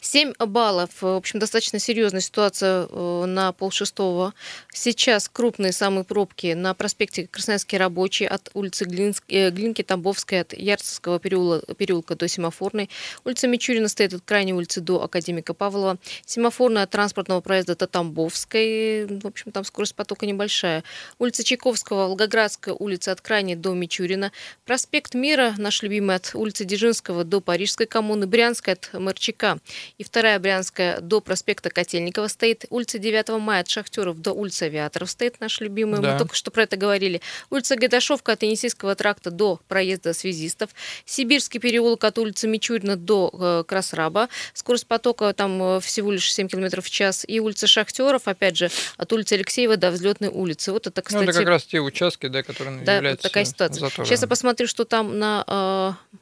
7 0.01 0.33
баллов. 0.39 0.91
В 1.01 1.17
общем, 1.17 1.39
достаточно 1.39 1.79
серьезная 1.79 2.21
ситуация 2.21 2.87
э, 2.91 3.25
на 3.27 3.53
полшестого. 3.53 4.35
Сейчас 4.73 5.29
крупные 5.29 5.73
самые 5.73 6.05
пробки 6.05 6.53
на 6.55 6.75
проспекте 6.75 7.27
Красноярский 7.27 7.79
рабочий 7.79 8.27
от 8.27 8.51
улицы 8.55 8.85
э, 9.29 9.51
Глинки, 9.51 9.83
Тамбовской, 9.83 10.41
от 10.41 10.53
Ярцевского 10.53 11.19
переулка, 11.19 11.75
переулка 11.75 12.17
до 12.17 12.29
Семафорной. 12.29 12.91
Улица 13.25 13.49
Мичурина 13.49 13.89
стоит 13.89 14.15
от 14.15 14.23
крайней 14.25 14.55
улицы 14.55 14.81
до 14.81 15.03
Академика 15.03 15.55
Павлова. 15.55 15.99
Семафорная 16.27 16.85
от 16.85 16.91
транспортного 16.91 17.41
проезда 17.41 17.77
до 17.77 17.87
Тамбовской. 17.87 19.07
В 19.07 19.27
общем, 19.27 19.53
там 19.53 19.65
скорость 19.65 19.95
потока 19.95 20.27
небольшая. 20.27 20.85
Улица 21.19 21.45
Чайковского, 21.45 22.09
Волгоградская 22.09 22.75
улица 22.75 23.13
от 23.13 23.21
крайней 23.21 23.57
до 23.57 23.73
Мичурина. 23.75 24.33
Проспект 24.65 25.15
Мира, 25.15 25.55
наш 25.59 25.83
любимый, 25.83 26.17
от 26.17 26.35
улицы 26.35 26.65
Дзержинского 26.65 27.25
до 27.25 27.41
Парижской 27.41 27.87
коммуны. 27.87 28.27
Брянская 28.27 28.75
от 28.75 28.91
Марчака 28.93 29.59
и 29.99 30.05
вторая 30.05 30.39
Брянская 30.39 31.01
до 31.01 31.21
проспекта 31.21 31.71
Котельникова 31.71 32.29
стоит. 32.29 32.65
Улица 32.71 32.99
9 32.99 33.29
мая 33.41 33.61
от 33.61 33.69
Шахтеров 33.69 34.21
до 34.21 34.33
улицы 34.33 34.65
Авиаторов 34.65 35.11
стоит, 35.11 35.41
наш 35.41 35.61
любимый. 35.61 36.01
Да. 36.01 36.13
Мы 36.13 36.19
только 36.19 36.35
что 36.35 36.51
про 36.51 36.65
это 36.65 36.77
говорили. 36.77 37.21
Улица 37.51 37.77
Гайдашовка 37.77 38.33
от 38.33 38.43
Енисейского 38.43 38.95
тракта 38.95 39.31
до 39.31 39.61
проезда 39.69 40.13
связистов. 40.13 40.71
Сибирский 41.05 41.61
переулок 41.61 42.05
от 42.05 42.19
улицы 42.19 42.47
Мичурина 42.49 42.97
до 42.97 43.31
э, 43.33 43.65
Красраба. 43.67 44.29
Скорость 44.53 44.87
потока 44.87 45.33
там 45.33 45.63
э, 45.63 45.81
всего 45.81 46.13
лишь 46.13 46.33
7 46.33 46.49
км 46.49 46.81
в 46.81 46.91
час. 46.91 47.25
И 47.27 47.41
улица 47.41 47.67
Шахтеров, 47.67 48.29
опять 48.29 48.57
же, 48.57 48.71
от 48.97 49.13
улицы 49.13 49.35
Алексеева 49.35 49.77
до 49.77 49.91
Взлетной 49.91 50.29
улицы. 50.29 50.73
Вот 50.73 50.87
это, 50.87 51.03
кстати... 51.03 51.25
Ну, 51.25 51.31
это 51.31 51.39
как 51.39 51.49
раз 51.49 51.65
те 51.65 51.81
участки, 51.81 52.27
да, 52.27 52.43
которые 52.43 52.83
да, 52.83 52.97
являются 52.97 53.29
такая 53.29 53.45
ситуация. 53.45 53.81
Затором. 53.81 54.07
Сейчас 54.07 54.23
я 54.23 54.29
посмотрю, 54.29 54.67
что 54.67 54.85
там 54.85 55.19
на 55.19 55.97
э, 56.01 56.17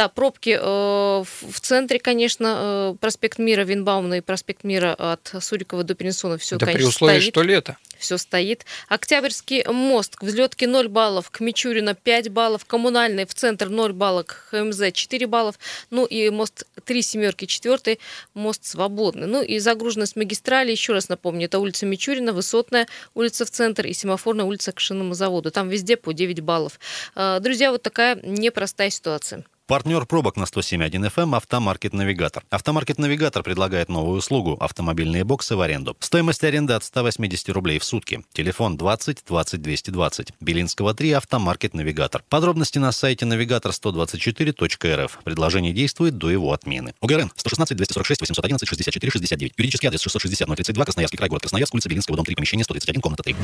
да, 0.00 0.08
пробки 0.08 0.58
э, 0.58 0.62
в 0.62 1.60
центре, 1.60 1.98
конечно, 1.98 2.94
э, 2.94 2.96
проспект 2.98 3.38
Мира, 3.38 3.64
Винбаумна 3.64 4.14
и 4.14 4.20
проспект 4.22 4.64
Мира 4.64 4.94
от 4.94 5.34
Сурикова 5.40 5.84
до 5.84 5.94
Перенсона 5.94 6.38
все, 6.38 6.56
Это 6.56 6.64
конечно, 6.64 6.86
при 6.86 6.88
условии, 6.88 7.20
стоит. 7.20 7.34
что 7.34 7.42
лето. 7.42 7.76
Все 7.98 8.16
стоит. 8.16 8.64
Октябрьский 8.88 9.62
мост 9.66 10.16
к 10.16 10.22
взлетке 10.22 10.66
0 10.66 10.88
баллов, 10.88 11.30
к 11.30 11.40
Мичурина 11.40 11.94
5 11.94 12.30
баллов, 12.30 12.64
коммунальный 12.64 13.26
в 13.26 13.34
центр 13.34 13.68
0 13.68 13.92
баллов, 13.92 14.24
к 14.24 14.32
ХМЗ 14.50 14.90
4 14.94 15.26
баллов, 15.26 15.58
ну 15.90 16.06
и 16.06 16.30
мост 16.30 16.66
3 16.82 17.02
семерки, 17.02 17.44
4 17.44 17.98
мост 18.32 18.64
свободный. 18.64 19.26
Ну 19.26 19.42
и 19.42 19.58
загруженность 19.58 20.16
магистрали, 20.16 20.70
еще 20.70 20.94
раз 20.94 21.10
напомню, 21.10 21.44
это 21.44 21.58
улица 21.58 21.84
Мичурина, 21.84 22.32
Высотная 22.32 22.88
улица 23.12 23.44
в 23.44 23.50
центр 23.50 23.84
и 23.84 23.92
семафорная 23.92 24.46
улица 24.46 24.72
к 24.72 24.80
шинному 24.80 25.12
заводу. 25.12 25.50
Там 25.50 25.68
везде 25.68 25.98
по 25.98 26.14
9 26.14 26.40
баллов. 26.40 26.80
Э, 27.14 27.38
друзья, 27.40 27.70
вот 27.70 27.82
такая 27.82 28.18
непростая 28.22 28.88
ситуация. 28.88 29.44
Партнер 29.70 30.04
пробок 30.04 30.36
на 30.36 30.46
107.1 30.46 30.90
FM 30.90 31.22
эм 31.22 31.34
«Автомаркет 31.36 31.92
Навигатор». 31.92 32.42
«Автомаркет 32.50 32.98
Навигатор» 32.98 33.44
предлагает 33.44 33.88
новую 33.88 34.18
услугу– 34.18 34.56
автомобильные 34.60 35.22
боксы 35.22 35.54
в 35.54 35.60
аренду. 35.60 35.96
Стоимость 36.00 36.42
аренды 36.42 36.72
от 36.72 36.82
180 36.82 37.50
рублей 37.50 37.78
в 37.78 37.84
сутки. 37.84 38.24
Телефон 38.32 38.76
20 38.76 39.22
20 39.24 39.62
220. 39.62 40.32
Белинского 40.40 40.92
3 40.92 41.12
«Автомаркет 41.12 41.74
Навигатор». 41.74 42.24
Подробности 42.28 42.80
на 42.80 42.90
сайте 42.90 43.26
навигатор124.рф. 43.26 45.20
Предложение 45.22 45.72
действует 45.72 46.18
до 46.18 46.30
его 46.30 46.52
отмены. 46.52 46.92
УГРН 47.00 47.30
116 47.36 47.76
246 47.76 48.22
811 48.22 48.68
64 48.68 49.12
69. 49.12 49.52
Юридический 49.56 49.86
адрес 49.86 50.00
660 50.00 50.48
032 50.48 50.84
Красноярский 50.84 51.16
край, 51.16 51.28
город 51.28 51.42
Красноярск, 51.42 51.74
улица 51.74 51.88
Белинского, 51.88 52.16
дом 52.16 52.26
3, 52.26 52.34
помещение 52.34 52.64
131, 52.64 53.00
комната 53.00 53.22
3. 53.22 53.36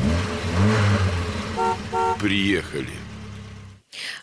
Приехали. 2.18 3.05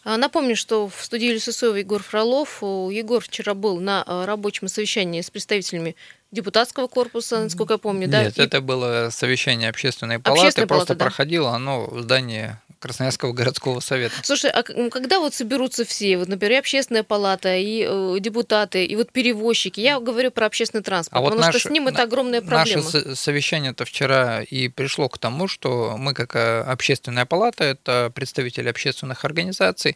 А, 0.04 0.18
напомню, 0.18 0.56
что 0.56 0.88
в 0.88 1.04
студии 1.04 1.28
Лисусова 1.28 1.76
Егор 1.76 2.02
Фролов. 2.02 2.62
Егор 2.62 3.22
вчера 3.24 3.54
был 3.54 3.80
на 3.80 4.04
а, 4.06 4.26
рабочем 4.26 4.68
совещании 4.68 5.22
с 5.22 5.30
представителями 5.30 5.96
депутатского 6.32 6.88
корпуса, 6.88 7.44
насколько 7.44 7.74
я 7.74 7.78
помню, 7.78 8.08
да? 8.08 8.24
Нет, 8.24 8.38
и... 8.38 8.42
это 8.42 8.62
было 8.62 9.10
совещание 9.12 9.70
общественной 9.70 10.20
палаты, 10.20 10.42
Общественная 10.42 10.68
просто 10.68 10.88
палата, 10.88 11.00
да? 11.00 11.06
проходило 11.06 11.52
оно 11.52 11.86
в 11.86 12.02
здании 12.02 12.58
Красноярского 12.84 13.32
городского 13.32 13.80
совета. 13.80 14.14
Слушай, 14.24 14.52
а 14.52 14.62
когда 14.62 15.20
вот 15.20 15.34
соберутся 15.34 15.86
все, 15.86 16.18
вот, 16.18 16.28
например, 16.28 16.52
и 16.52 16.60
общественная 16.60 17.04
палата, 17.04 17.56
и 17.56 17.88
э, 17.88 18.18
депутаты, 18.20 18.84
и 18.84 18.94
вот 18.98 19.10
перевозчики, 19.10 19.80
я 19.80 20.02
говорю 20.02 20.32
про 20.32 20.48
общественный 20.48 20.84
транспорт, 20.84 21.18
а 21.18 21.24
потому 21.24 21.40
вот 21.40 21.46
наш, 21.46 21.56
что 21.56 21.70
с 21.70 21.72
ним 21.72 21.88
это 21.88 22.04
огромная 22.04 22.42
проблема. 22.42 22.84
Наше 22.84 23.16
совещание-то 23.16 23.86
вчера 23.86 24.42
и 24.42 24.68
пришло 24.68 25.08
к 25.08 25.18
тому, 25.18 25.48
что 25.48 25.96
мы, 25.98 26.14
как 26.14 26.36
э, 26.36 26.60
общественная 26.64 27.26
палата, 27.26 27.64
это 27.64 28.12
представители 28.14 28.68
общественных 28.68 29.24
организаций, 29.24 29.96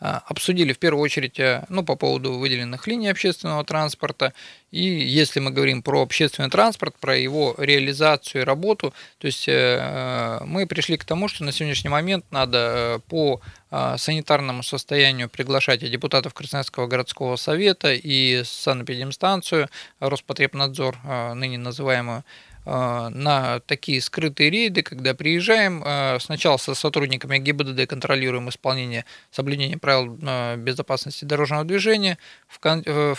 э, 0.00 0.04
обсудили 0.26 0.74
в 0.74 0.78
первую 0.78 1.02
очередь, 1.02 1.40
э, 1.40 1.64
ну, 1.70 1.84
по 1.84 1.96
поводу 1.96 2.34
выделенных 2.34 2.86
линий 2.86 3.08
общественного 3.08 3.64
транспорта, 3.64 4.34
и 4.76 5.04
если 5.04 5.40
мы 5.40 5.50
говорим 5.50 5.82
про 5.82 6.02
общественный 6.02 6.50
транспорт, 6.50 6.94
про 7.00 7.16
его 7.16 7.54
реализацию 7.58 8.42
и 8.42 8.44
работу, 8.44 8.92
то 9.18 9.26
есть 9.26 9.48
мы 9.48 10.66
пришли 10.68 10.96
к 10.96 11.04
тому, 11.04 11.28
что 11.28 11.44
на 11.44 11.52
сегодняшний 11.52 11.90
момент 11.90 12.24
надо 12.30 12.58
э, 12.58 12.98
по 13.08 13.40
санитарному 13.70 14.62
состоянию 14.62 15.28
приглашать 15.28 15.80
депутатов 15.80 16.34
Красноярского 16.34 16.86
городского 16.86 17.36
совета 17.36 17.92
и 17.92 18.42
санэпидемстанцию, 18.44 19.68
Роспотребнадзор, 19.98 20.96
ныне 21.34 21.58
называемую, 21.58 22.24
на 22.66 23.60
такие 23.66 24.00
скрытые 24.00 24.50
рейды, 24.50 24.82
когда 24.82 25.14
приезжаем, 25.14 25.84
сначала 26.20 26.56
со 26.56 26.74
сотрудниками 26.74 27.38
ГИБДД 27.38 27.88
контролируем 27.88 28.48
исполнение, 28.48 29.04
соблюдение 29.30 29.78
правил 29.78 30.18
безопасности 30.56 31.24
дорожного 31.24 31.64
движения, 31.64 32.18
в 32.48 32.58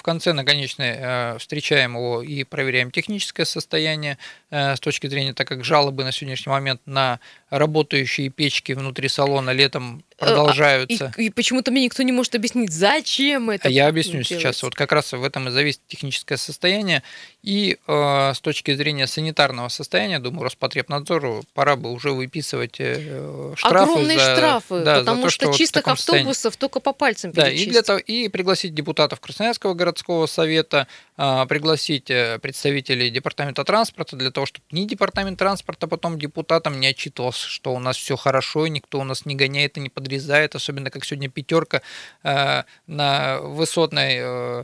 конце 0.02 0.34
на 0.34 0.44
конечной 0.44 1.38
встречаем 1.40 1.96
его 1.96 2.22
и 2.22 2.44
проверяем 2.44 2.92
техническое 2.92 3.46
состояние 3.46 4.18
с 4.52 4.80
точки 4.80 5.08
зрения, 5.08 5.34
так 5.34 5.48
как 5.48 5.64
жалобы 5.64 6.04
на 6.04 6.12
сегодняшний 6.12 6.52
момент 6.52 6.82
на 6.86 7.20
работающие 7.50 8.30
печки 8.30 8.74
внутри 8.74 9.08
салона 9.08 9.52
летом 9.52 10.04
Э, 10.07 10.07
а, 10.07 10.07
продолжаются. 10.18 11.14
И, 11.18 11.26
и 11.26 11.30
почему-то 11.30 11.72
мне 11.72 11.84
никто 11.84 12.04
не 12.04 12.12
может 12.12 12.36
объяснить, 12.36 12.72
зачем 12.72 13.50
это. 13.50 13.68
А 13.68 13.72
я 13.72 13.88
объясню 13.88 14.24
делается. 14.24 14.36
сейчас. 14.36 14.64
Вот 14.64 14.76
как 14.76 14.92
раз 14.92 15.14
в 15.14 15.24
этом 15.24 15.48
и 15.48 15.52
зависит 15.52 15.82
техническое 15.88 16.38
состояние. 16.38 17.04
И 17.44 17.78
э, 17.88 18.34
с 18.34 18.40
точки 18.42 18.76
зрения 18.76 19.08
санитарного 19.08 19.70
состояния, 19.70 20.20
думаю, 20.20 20.44
Роспотребнадзору 20.44 21.44
пора 21.54 21.76
бы 21.76 21.92
уже 21.92 22.12
выписывать 22.12 22.76
э, 22.80 23.54
штрафы. 23.56 23.92
Огромные 23.92 24.20
за, 24.20 24.36
штрафы, 24.36 24.84
да, 24.84 25.00
потому 25.00 25.18
за 25.18 25.24
то, 25.24 25.30
что, 25.30 25.46
что 25.46 25.58
чистых 25.58 25.88
автобусов 25.88 26.36
состоянии. 26.36 26.58
только 26.58 26.80
по 26.80 26.94
пальцам 26.94 27.32
Да, 27.32 27.50
и, 27.50 27.66
для 27.68 27.84
того, 27.84 28.00
и 28.00 28.28
пригласить 28.28 28.74
депутатов 28.74 29.20
Красноярского 29.20 29.76
городского 29.76 30.26
совета, 30.26 30.88
э, 30.88 31.07
пригласить 31.46 32.10
э, 32.10 32.40
представителей 32.40 33.10
департамента 33.10 33.64
транспорта 33.64 34.16
для 34.16 34.32
того, 34.32 34.46
чтобы 34.46 34.66
ни 34.72 34.86
департамент 34.86 35.38
транспорта 35.38 35.88
потом 35.88 36.18
депутатам 36.18 36.80
не 36.80 36.88
отчитывался, 36.88 37.48
что 37.48 37.74
у 37.74 37.80
нас 37.80 37.98
все 37.98 38.16
хорошо, 38.16 38.66
и 38.66 38.70
никто 38.70 39.00
у 39.00 39.04
нас 39.04 39.26
не 39.26 39.36
гоняет 39.36 39.78
и 39.78 39.82
не 39.82 39.90
под 39.90 40.08
подрезает, 40.08 40.56
особенно 40.56 40.90
как 40.90 41.04
сегодня 41.06 41.30
пятерка 41.30 41.82
э, 42.24 42.64
на 42.88 43.40
высотной 43.42 44.18
э, 44.20 44.64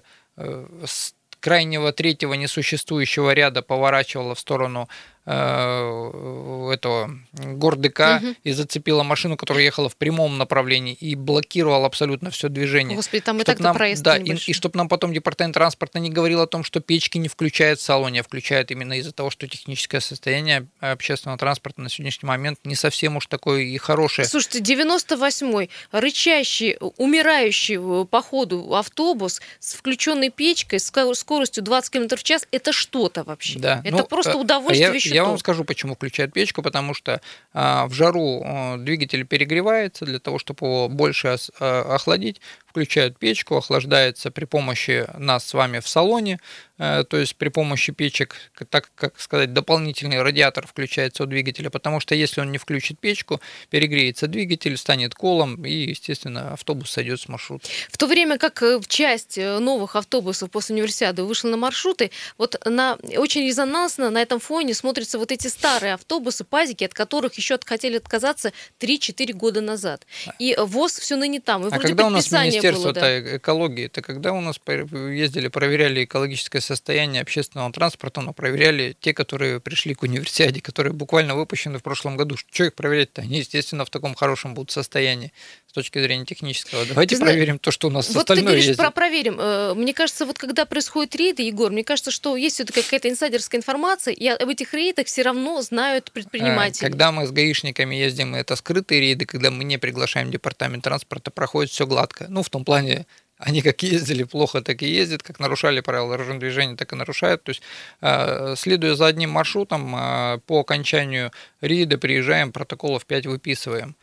крайнего 1.40 1.92
третьего 1.92 2.36
несуществующего 2.36 3.34
ряда 3.34 3.62
поворачивала 3.62 4.34
в 4.34 4.40
сторону 4.40 4.88
этого 5.26 7.10
гордыка 7.34 8.20
угу. 8.22 8.36
и 8.44 8.52
зацепила 8.52 9.04
машину, 9.04 9.38
которая 9.38 9.64
ехала 9.64 9.88
в 9.88 9.96
прямом 9.96 10.38
направлении 10.38 10.94
и 10.94 11.16
блокировала 11.16 11.86
абсолютно 11.86 12.30
все 12.30 12.50
движение. 12.50 12.98
Господи, 12.98 13.22
там 13.22 13.40
и 13.40 13.44
так-то 13.44 13.74
проезд 13.74 14.04
Да, 14.04 14.18
и, 14.18 14.36
и 14.36 14.54
чтобы 14.54 14.78
нам 14.78 14.90
потом 14.90 15.14
департамент 15.14 15.54
транспорта 15.54 16.00
не 16.00 16.10
говорил 16.10 16.42
о 16.42 16.48
том, 16.48 16.66
что 16.66 16.82
печки 16.82 17.18
не 17.18 17.30
включают 17.30 17.80
в 17.80 17.84
салоне, 17.84 18.20
а 18.20 18.24
включают 18.24 18.72
именно 18.72 19.00
из-за 19.00 19.14
того, 19.14 19.30
что 19.30 19.48
техническое 19.48 20.02
состояние 20.02 20.68
общественного 20.82 21.38
транспорта 21.38 21.82
на 21.82 21.90
сегодняшний 21.90 22.28
момент 22.28 22.60
не 22.66 22.76
совсем 22.76 23.16
уж 23.16 23.28
такое 23.28 23.62
и 23.62 23.78
хорошее. 23.78 24.28
Слушайте, 24.28 24.60
98-й 24.60 25.70
рычащий, 25.92 26.78
умирающий 26.98 28.06
по 28.06 28.22
ходу 28.22 28.76
автобус 28.76 29.42
с 29.60 29.76
включенной 29.76 30.32
печкой, 30.32 30.80
с 30.80 30.92
скоростью 31.14 31.64
20 31.64 31.92
км 31.92 32.18
в 32.18 32.24
час, 32.24 32.46
это 32.52 32.74
что-то 32.74 33.24
вообще. 33.24 33.60
Да. 33.60 33.82
Это 33.86 33.98
ну, 33.98 34.06
просто 34.06 34.34
а 34.34 34.36
удовольствие 34.36 35.00
я, 35.04 35.13
я 35.14 35.24
вам 35.24 35.38
скажу, 35.38 35.64
почему 35.64 35.96
включают 35.96 36.34
печку, 36.34 36.62
потому 36.62 36.94
что 36.94 37.22
а, 37.54 37.88
в 37.88 37.94
жару 37.94 38.44
а, 38.46 38.78
двигатель 38.78 39.26
перегревается 39.26 40.06
для 40.06 40.20
того, 40.20 40.40
чтобы 40.40 40.66
его 40.66 40.90
больше 40.90 41.38
а, 41.60 41.96
охладить 41.96 42.42
включают 42.74 43.20
печку, 43.20 43.56
охлаждается 43.56 44.32
при 44.32 44.46
помощи 44.46 45.06
нас 45.16 45.46
с 45.46 45.54
вами 45.54 45.80
в 45.80 45.88
салоне, 45.88 46.40
э, 46.80 47.04
то 47.08 47.18
есть 47.18 47.36
при 47.36 47.50
помощи 47.50 47.94
печек, 47.94 48.36
так 48.70 48.90
как 48.96 49.20
сказать, 49.20 49.54
дополнительный 49.54 50.24
радиатор 50.24 50.66
включается 50.66 51.24
у 51.24 51.26
двигателя, 51.28 51.70
потому 51.70 52.00
что 52.00 52.16
если 52.16 52.42
он 52.42 52.52
не 52.52 52.58
включит 52.58 53.00
печку, 53.00 53.40
перегреется 53.70 54.26
двигатель, 54.26 54.76
станет 54.76 55.14
колом 55.14 55.64
и, 55.64 55.72
естественно, 55.92 56.54
автобус 56.54 56.90
сойдет 56.90 57.22
с 57.22 57.28
маршрута. 57.28 57.68
В 57.92 57.98
то 58.00 58.08
время 58.08 58.40
как 58.40 58.64
э, 58.64 58.82
часть 58.88 59.38
э, 59.38 59.60
новых 59.60 59.96
автобусов 59.96 60.50
после 60.50 60.74
универсиады 60.74 61.24
вышла 61.24 61.50
на 61.50 61.58
маршруты, 61.58 62.10
вот 62.40 62.60
на, 62.66 62.98
очень 63.18 63.46
резонансно 63.46 64.10
на 64.10 64.20
этом 64.20 64.40
фоне 64.40 64.74
смотрятся 64.74 65.20
вот 65.20 65.32
эти 65.32 65.48
старые 65.48 65.94
автобусы, 65.94 66.44
пазики, 66.44 66.84
от 66.84 66.96
которых 66.96 67.36
еще 67.36 67.60
хотели 67.64 67.98
отказаться 67.98 68.52
3-4 68.80 69.32
года 69.34 69.62
назад. 69.62 70.08
И 70.40 70.56
ВОЗ 70.60 70.98
все 70.98 71.16
ныне 71.16 71.40
там. 71.40 71.68
И 71.68 71.72
а 71.72 71.80
когда 71.80 72.08
у 72.08 72.10
нас 72.10 72.32
Министерство 72.32 72.63
было, 72.72 72.94
да. 72.94 73.38
экологии, 73.38 73.86
это 73.86 74.02
когда 74.02 74.34
у 74.34 74.42
нас 74.42 74.60
ездили, 74.66 75.48
проверяли 75.48 76.04
экологическое 76.06 76.62
состояние 76.62 77.22
общественного 77.22 77.72
транспорта, 77.72 78.22
но 78.22 78.34
проверяли 78.34 78.96
те, 79.00 79.14
которые 79.14 79.60
пришли 79.60 79.94
к 79.94 80.04
универсиаде, 80.04 80.62
которые 80.62 80.94
буквально 80.94 81.36
выпущены 81.36 81.80
в 81.80 81.84
прошлом 81.84 82.18
году. 82.18 82.38
Что 82.38 82.66
их 82.66 82.74
проверять-то? 82.74 83.22
Они, 83.22 83.40
естественно, 83.40 83.86
в 83.86 83.90
таком 83.90 84.16
хорошем 84.16 84.54
будут 84.54 84.72
состоянии 84.72 85.34
точки 85.74 86.00
зрения 86.00 86.26
технического. 86.26 86.86
Давайте 86.86 87.18
Ты 87.18 87.22
проверим 87.22 87.60
то, 87.60 87.72
что 87.72 87.88
у 87.88 87.92
нас 87.92 88.08
вот 88.10 88.18
остальное 88.18 88.44
ты 88.44 88.46
говоришь 88.46 88.66
ездит. 88.66 88.78
про 88.78 88.92
проверим. 88.92 89.38
Э, 89.40 89.74
мне 89.74 89.94
кажется, 89.94 90.26
вот 90.26 90.38
когда 90.38 90.66
происходит 90.66 91.16
рейды, 91.16 91.44
Егор, 91.44 91.72
мне 91.72 91.84
кажется, 91.84 92.12
что 92.12 92.38
есть 92.38 92.56
все-таки 92.56 92.82
какая-то 92.82 93.10
инсайдерская 93.10 93.60
информация, 93.60 94.14
и 94.14 94.28
об 94.28 94.48
этих 94.48 94.74
рейдах 94.74 95.08
все 95.08 95.24
равно 95.24 95.62
знают 95.62 96.12
предприниматели. 96.12 96.86
Когда 96.86 97.12
мы 97.12 97.26
с 97.26 97.32
гаишниками 97.32 97.96
ездим, 97.96 98.36
это 98.36 98.56
скрытые 98.56 99.02
рейды, 99.02 99.26
когда 99.26 99.52
мы 99.52 99.64
не 99.64 99.78
приглашаем 99.78 100.32
департамент 100.32 100.84
транспорта, 100.84 101.32
проходит 101.32 101.72
все 101.72 101.88
гладко. 101.88 102.28
Ну, 102.30 102.44
в 102.44 102.50
том 102.50 102.64
плане, 102.64 103.06
они 103.38 103.62
как 103.62 103.82
ездили 103.84 104.24
плохо, 104.24 104.62
так 104.62 104.82
и 104.84 104.88
ездят, 104.88 105.24
как 105.24 105.40
нарушали 105.40 105.82
правила 105.82 106.12
дорожного 106.12 106.40
движения, 106.40 106.78
так 106.78 106.94
и 106.94 106.96
нарушают. 106.96 107.44
То 107.44 107.50
есть, 107.50 107.62
э, 108.02 108.56
следуя 108.58 108.96
за 108.96 109.08
одним 109.08 109.32
маршрутом, 109.32 109.96
э, 109.96 110.40
по 110.46 110.60
окончанию 110.60 111.32
рейда 111.62 111.98
приезжаем, 111.98 112.52
протоколов 112.52 113.06
5 113.06 113.26
выписываем. 113.26 113.96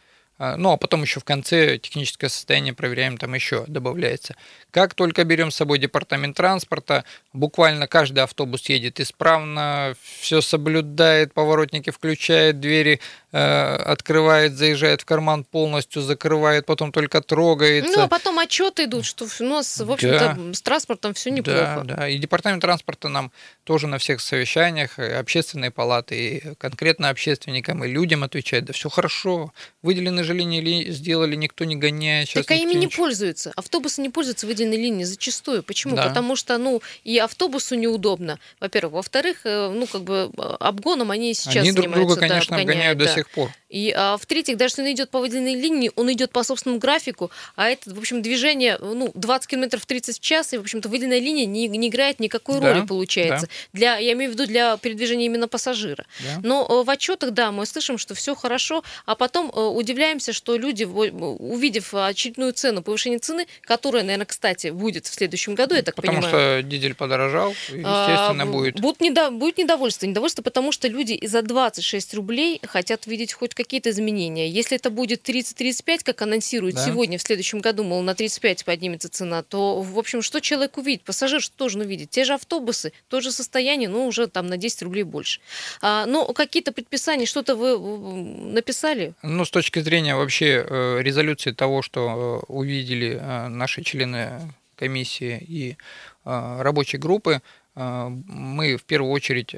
А, 0.42 0.56
ну, 0.56 0.72
а 0.72 0.78
потом 0.78 1.02
еще 1.02 1.20
в 1.20 1.24
конце 1.24 1.76
техническое 1.76 2.30
состояние 2.30 2.72
проверяем, 2.72 3.18
там 3.18 3.34
еще 3.34 3.64
добавляется. 3.66 4.36
Как 4.70 4.94
только 4.94 5.22
берем 5.24 5.50
с 5.50 5.56
собой 5.56 5.78
департамент 5.78 6.34
транспорта, 6.34 7.04
буквально 7.34 7.86
каждый 7.86 8.20
автобус 8.20 8.66
едет 8.70 9.00
исправно, 9.00 9.94
все 10.18 10.40
соблюдает, 10.40 11.34
поворотники 11.34 11.90
включает, 11.90 12.58
двери 12.58 13.00
э, 13.32 13.38
открывает, 13.38 14.54
заезжает 14.54 15.02
в 15.02 15.04
карман 15.04 15.44
полностью, 15.44 16.00
закрывает, 16.00 16.64
потом 16.64 16.90
только 16.90 17.20
трогается. 17.20 17.98
Ну, 17.98 18.04
а 18.04 18.08
потом 18.08 18.38
отчеты 18.38 18.84
идут, 18.84 19.04
что 19.04 19.26
у 19.40 19.44
нас, 19.44 19.78
в 19.78 19.92
общем-то, 19.92 20.36
да. 20.38 20.54
с 20.54 20.62
транспортом 20.62 21.12
все 21.12 21.30
неплохо. 21.30 21.82
Да, 21.84 21.96
да. 21.96 22.08
И 22.08 22.16
департамент 22.16 22.62
транспорта 22.62 23.10
нам 23.10 23.30
тоже 23.64 23.88
на 23.88 23.98
всех 23.98 24.22
совещаниях, 24.22 24.98
и 24.98 25.02
общественные 25.02 25.70
палаты, 25.70 26.14
и 26.14 26.54
конкретно 26.54 27.10
общественникам, 27.10 27.84
и 27.84 27.88
людям 27.88 28.24
отвечает, 28.24 28.64
да 28.64 28.72
все 28.72 28.88
хорошо, 28.88 29.52
выделены 29.82 30.29
же 30.30 30.34
линии 30.34 30.90
сделали, 30.90 31.34
никто 31.34 31.64
не 31.64 31.76
гоняет. 31.76 32.28
Сейчас 32.28 32.46
так 32.46 32.56
а 32.56 32.60
ими 32.60 32.74
не 32.74 32.88
пользуются. 32.88 33.52
Автобусы 33.56 34.00
не 34.00 34.08
пользуются 34.08 34.46
выделенной 34.46 34.76
линией 34.76 35.04
зачастую. 35.04 35.62
Почему? 35.62 35.96
Да. 35.96 36.08
Потому 36.08 36.36
что, 36.36 36.56
ну, 36.58 36.82
и 37.04 37.18
автобусу 37.18 37.74
неудобно, 37.74 38.38
во-первых. 38.60 38.94
Во-вторых, 38.94 39.40
э, 39.44 39.70
ну, 39.70 39.86
как 39.86 40.02
бы 40.02 40.30
э, 40.36 40.42
обгоном 40.60 41.10
они 41.10 41.34
сейчас 41.34 41.62
Они 41.62 41.72
друг 41.72 41.92
друга, 41.92 42.16
конечно, 42.16 42.56
да, 42.56 42.62
обгоняют, 42.62 42.96
обгоняют 42.96 42.98
да. 42.98 43.04
до 43.06 43.14
сих 43.14 43.30
пор. 43.30 43.50
И 43.70 43.94
а, 43.96 44.16
в-третьих, 44.16 44.56
даже 44.56 44.72
если 44.72 44.82
он 44.82 44.92
идет 44.92 45.10
по 45.10 45.20
выделенной 45.20 45.54
линии, 45.54 45.92
он 45.94 46.12
идет 46.12 46.32
по 46.32 46.42
собственному 46.42 46.80
графику, 46.80 47.30
а 47.54 47.68
это, 47.68 47.94
в 47.94 47.98
общем, 47.98 48.20
движение, 48.20 48.76
ну, 48.80 49.12
20 49.14 49.48
км 49.48 49.78
в 49.78 49.86
30 49.86 50.16
в 50.16 50.20
час, 50.20 50.52
и, 50.52 50.58
в 50.58 50.62
общем-то, 50.62 50.88
выделенная 50.88 51.20
линия 51.20 51.46
не, 51.46 51.68
не 51.68 51.88
играет 51.88 52.18
никакой 52.18 52.60
да, 52.60 52.74
роли, 52.74 52.84
получается. 52.84 53.46
Да. 53.46 53.52
Для, 53.78 53.98
я 53.98 54.12
имею 54.12 54.32
в 54.32 54.34
виду 54.34 54.46
для 54.46 54.76
передвижения 54.76 55.26
именно 55.26 55.46
пассажира. 55.46 56.04
Да. 56.20 56.40
Но 56.42 56.66
э, 56.68 56.84
в 56.84 56.90
отчетах, 56.90 57.30
да, 57.30 57.52
мы 57.52 57.64
слышим, 57.64 57.96
что 57.96 58.14
все 58.14 58.34
хорошо, 58.34 58.82
а 59.06 59.14
потом 59.14 59.50
э, 59.54 59.60
удивляемся, 59.60 60.32
что 60.32 60.56
люди, 60.56 60.84
увидев 60.84 61.94
очередную 61.94 62.52
цену, 62.52 62.82
повышение 62.82 63.20
цены, 63.20 63.46
которая, 63.62 64.02
наверное, 64.02 64.26
кстати, 64.26 64.68
будет 64.68 65.06
в 65.06 65.14
следующем 65.14 65.54
году, 65.54 65.76
я 65.76 65.82
так 65.82 65.94
потому 65.94 66.16
понимаю. 66.16 66.32
Потому 66.32 66.60
что 66.60 66.68
дизель 66.68 66.94
подорожал, 66.94 67.50
естественно, 67.50 68.42
а, 68.42 68.46
будет. 68.46 68.80
Будет, 68.80 69.00
недо, 69.00 69.30
будет 69.30 69.58
недовольство. 69.58 70.06
Недовольство, 70.06 70.42
потому 70.42 70.72
что 70.72 70.88
люди 70.88 71.24
за 71.24 71.42
26 71.42 72.14
рублей 72.14 72.60
хотят 72.66 73.06
видеть 73.06 73.32
хоть 73.32 73.54
какие-то 73.64 73.90
изменения. 73.90 74.48
Если 74.48 74.76
это 74.76 74.90
будет 74.90 75.28
30-35, 75.28 76.00
как 76.04 76.22
анонсируют 76.22 76.76
да. 76.76 76.86
сегодня, 76.86 77.18
в 77.18 77.22
следующем 77.22 77.60
году, 77.60 77.84
мол, 77.84 78.02
на 78.02 78.14
35 78.14 78.64
поднимется 78.64 79.08
цена, 79.08 79.42
то, 79.42 79.80
в 79.82 79.98
общем, 79.98 80.22
что 80.22 80.40
человек 80.40 80.78
увидит? 80.78 81.02
Пассажир 81.02 81.40
что 81.40 81.56
должен 81.58 81.80
увидеть? 81.82 82.10
Те 82.10 82.24
же 82.24 82.34
автобусы, 82.34 82.92
то 83.08 83.20
же 83.20 83.32
состояние, 83.32 83.88
но 83.88 84.06
уже 84.06 84.26
там 84.28 84.46
на 84.46 84.56
10 84.56 84.82
рублей 84.82 85.02
больше. 85.02 85.40
А, 85.82 86.06
но 86.06 86.32
какие-то 86.32 86.72
предписания, 86.72 87.26
что-то 87.26 87.54
вы 87.56 87.78
написали? 87.78 89.14
Ну, 89.22 89.44
с 89.44 89.50
точки 89.50 89.80
зрения 89.80 90.16
вообще 90.16 90.64
э, 90.66 91.02
резолюции 91.02 91.52
того, 91.52 91.82
что 91.82 92.44
э, 92.48 92.52
увидели 92.52 93.18
э, 93.20 93.48
наши 93.48 93.82
члены 93.82 94.52
комиссии 94.76 95.38
и 95.46 95.76
рабочей 96.24 96.96
группы, 96.96 97.42
мы 97.80 98.76
в 98.76 98.84
первую 98.84 99.12
очередь 99.12 99.54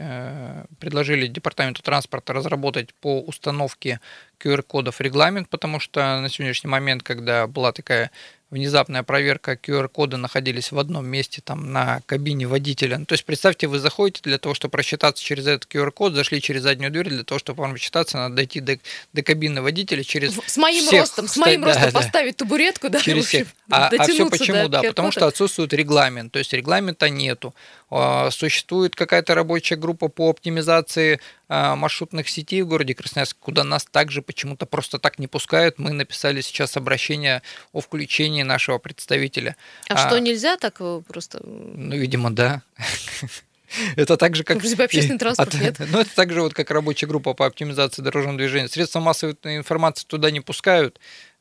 предложили 0.79 1.27
Департаменту 1.27 1.83
транспорта 1.83 2.33
разработать 2.33 2.95
по 2.95 3.21
установке 3.21 4.01
QR-кодов 4.41 5.01
регламент, 5.01 5.49
потому 5.49 5.81
что 5.81 6.21
на 6.21 6.29
сегодняшний 6.29 6.71
момент, 6.71 7.03
когда 7.03 7.47
была 7.47 7.73
такая 7.73 8.11
внезапная 8.53 9.03
проверка 9.03 9.55
QR-кода 9.55 10.19
находились 10.19 10.73
в 10.73 10.79
одном 10.79 11.07
месте, 11.07 11.41
там, 11.43 11.73
на 11.73 12.03
кабине 12.05 12.47
водителя. 12.47 12.99
Ну, 12.99 13.07
то 13.07 13.15
есть, 13.15 13.25
представьте, 13.25 13.67
вы 13.67 13.79
заходите 13.79 14.21
для 14.23 14.37
того, 14.39 14.55
чтобы 14.55 14.73
просчитаться 14.73 15.25
через 15.25 15.47
этот 15.47 15.67
QR-код, 15.73 16.13
зашли 16.13 16.41
через 16.41 16.63
заднюю 16.63 16.93
дверь, 16.93 17.09
для 17.09 17.25
того, 17.25 17.39
чтобы 17.39 17.63
вам 17.63 17.73
рассчитаться, 17.73 18.19
надо 18.19 18.37
дойти 18.37 18.61
до, 18.61 18.79
до 19.15 19.23
кабины 19.23 19.63
водителя 19.63 20.05
через 20.05 20.39
С 20.47 20.59
моим 20.59 20.85
всех, 20.85 21.01
ростом, 21.01 21.29
с 21.29 21.37
моим 21.39 21.65
ростом 21.65 21.91
да, 21.93 21.99
поставить 21.99 22.37
да. 22.37 22.45
табуретку, 22.45 22.91
да? 22.91 23.01
Через 23.01 23.25
всех. 23.25 23.49
А, 23.71 23.89
а 23.89 24.07
все 24.07 24.29
почему? 24.29 24.69
Да, 24.69 24.83
потому 24.83 25.13
что 25.13 25.27
отсутствует 25.27 25.73
регламент, 25.73 26.31
то 26.31 26.39
есть 26.39 26.53
регламента 26.53 27.09
нету. 27.09 27.55
А, 27.95 28.31
существует 28.31 28.97
какая-то 28.97 29.35
рабочая 29.35 29.77
группа 29.77 30.09
по 30.09 30.31
оптимизации 30.31 31.21
а, 31.49 31.77
маршрутных 31.77 32.27
сетей 32.27 32.63
в 32.63 32.69
городе 32.69 32.95
Красноярск, 32.95 33.37
куда 33.39 33.65
нас 33.65 33.85
также 33.85 34.23
почему-то 34.23 34.65
просто 34.65 34.99
так 34.99 35.19
не 35.19 35.27
пускают. 35.27 35.79
Мы 35.79 35.93
написали 35.93 36.41
сейчас 36.41 36.79
обращение 36.79 37.43
о 37.73 37.83
включении 37.83 38.45
нашего 38.45 38.79
представителя. 38.79 39.57
А, 39.91 39.95
а 39.95 40.09
что, 40.09 40.19
нельзя 40.19 40.57
так 40.57 40.81
просто? 41.07 41.41
Ну, 41.45 41.95
видимо, 41.95 42.31
да. 42.31 42.63
Это 43.97 44.17
так 44.17 44.37
же, 44.37 44.45
как... 44.45 44.57
общественный 44.57 45.19
транспорт, 45.19 45.55
нет? 45.55 45.77
Ну, 45.91 46.01
это 46.01 46.15
так 46.15 46.31
же, 46.31 46.43
вот, 46.43 46.53
как 46.53 46.71
рабочая 46.71 47.07
группа 47.07 47.33
по 47.33 47.47
оптимизации 47.47 48.03
дорожного 48.03 48.37
движения. 48.37 48.69
Средства 48.69 49.01
массовой 49.01 49.35
информации 49.45 50.05
туда 50.07 50.31
не 50.31 50.41
пускают, 50.41 50.99
Э, 50.99 51.32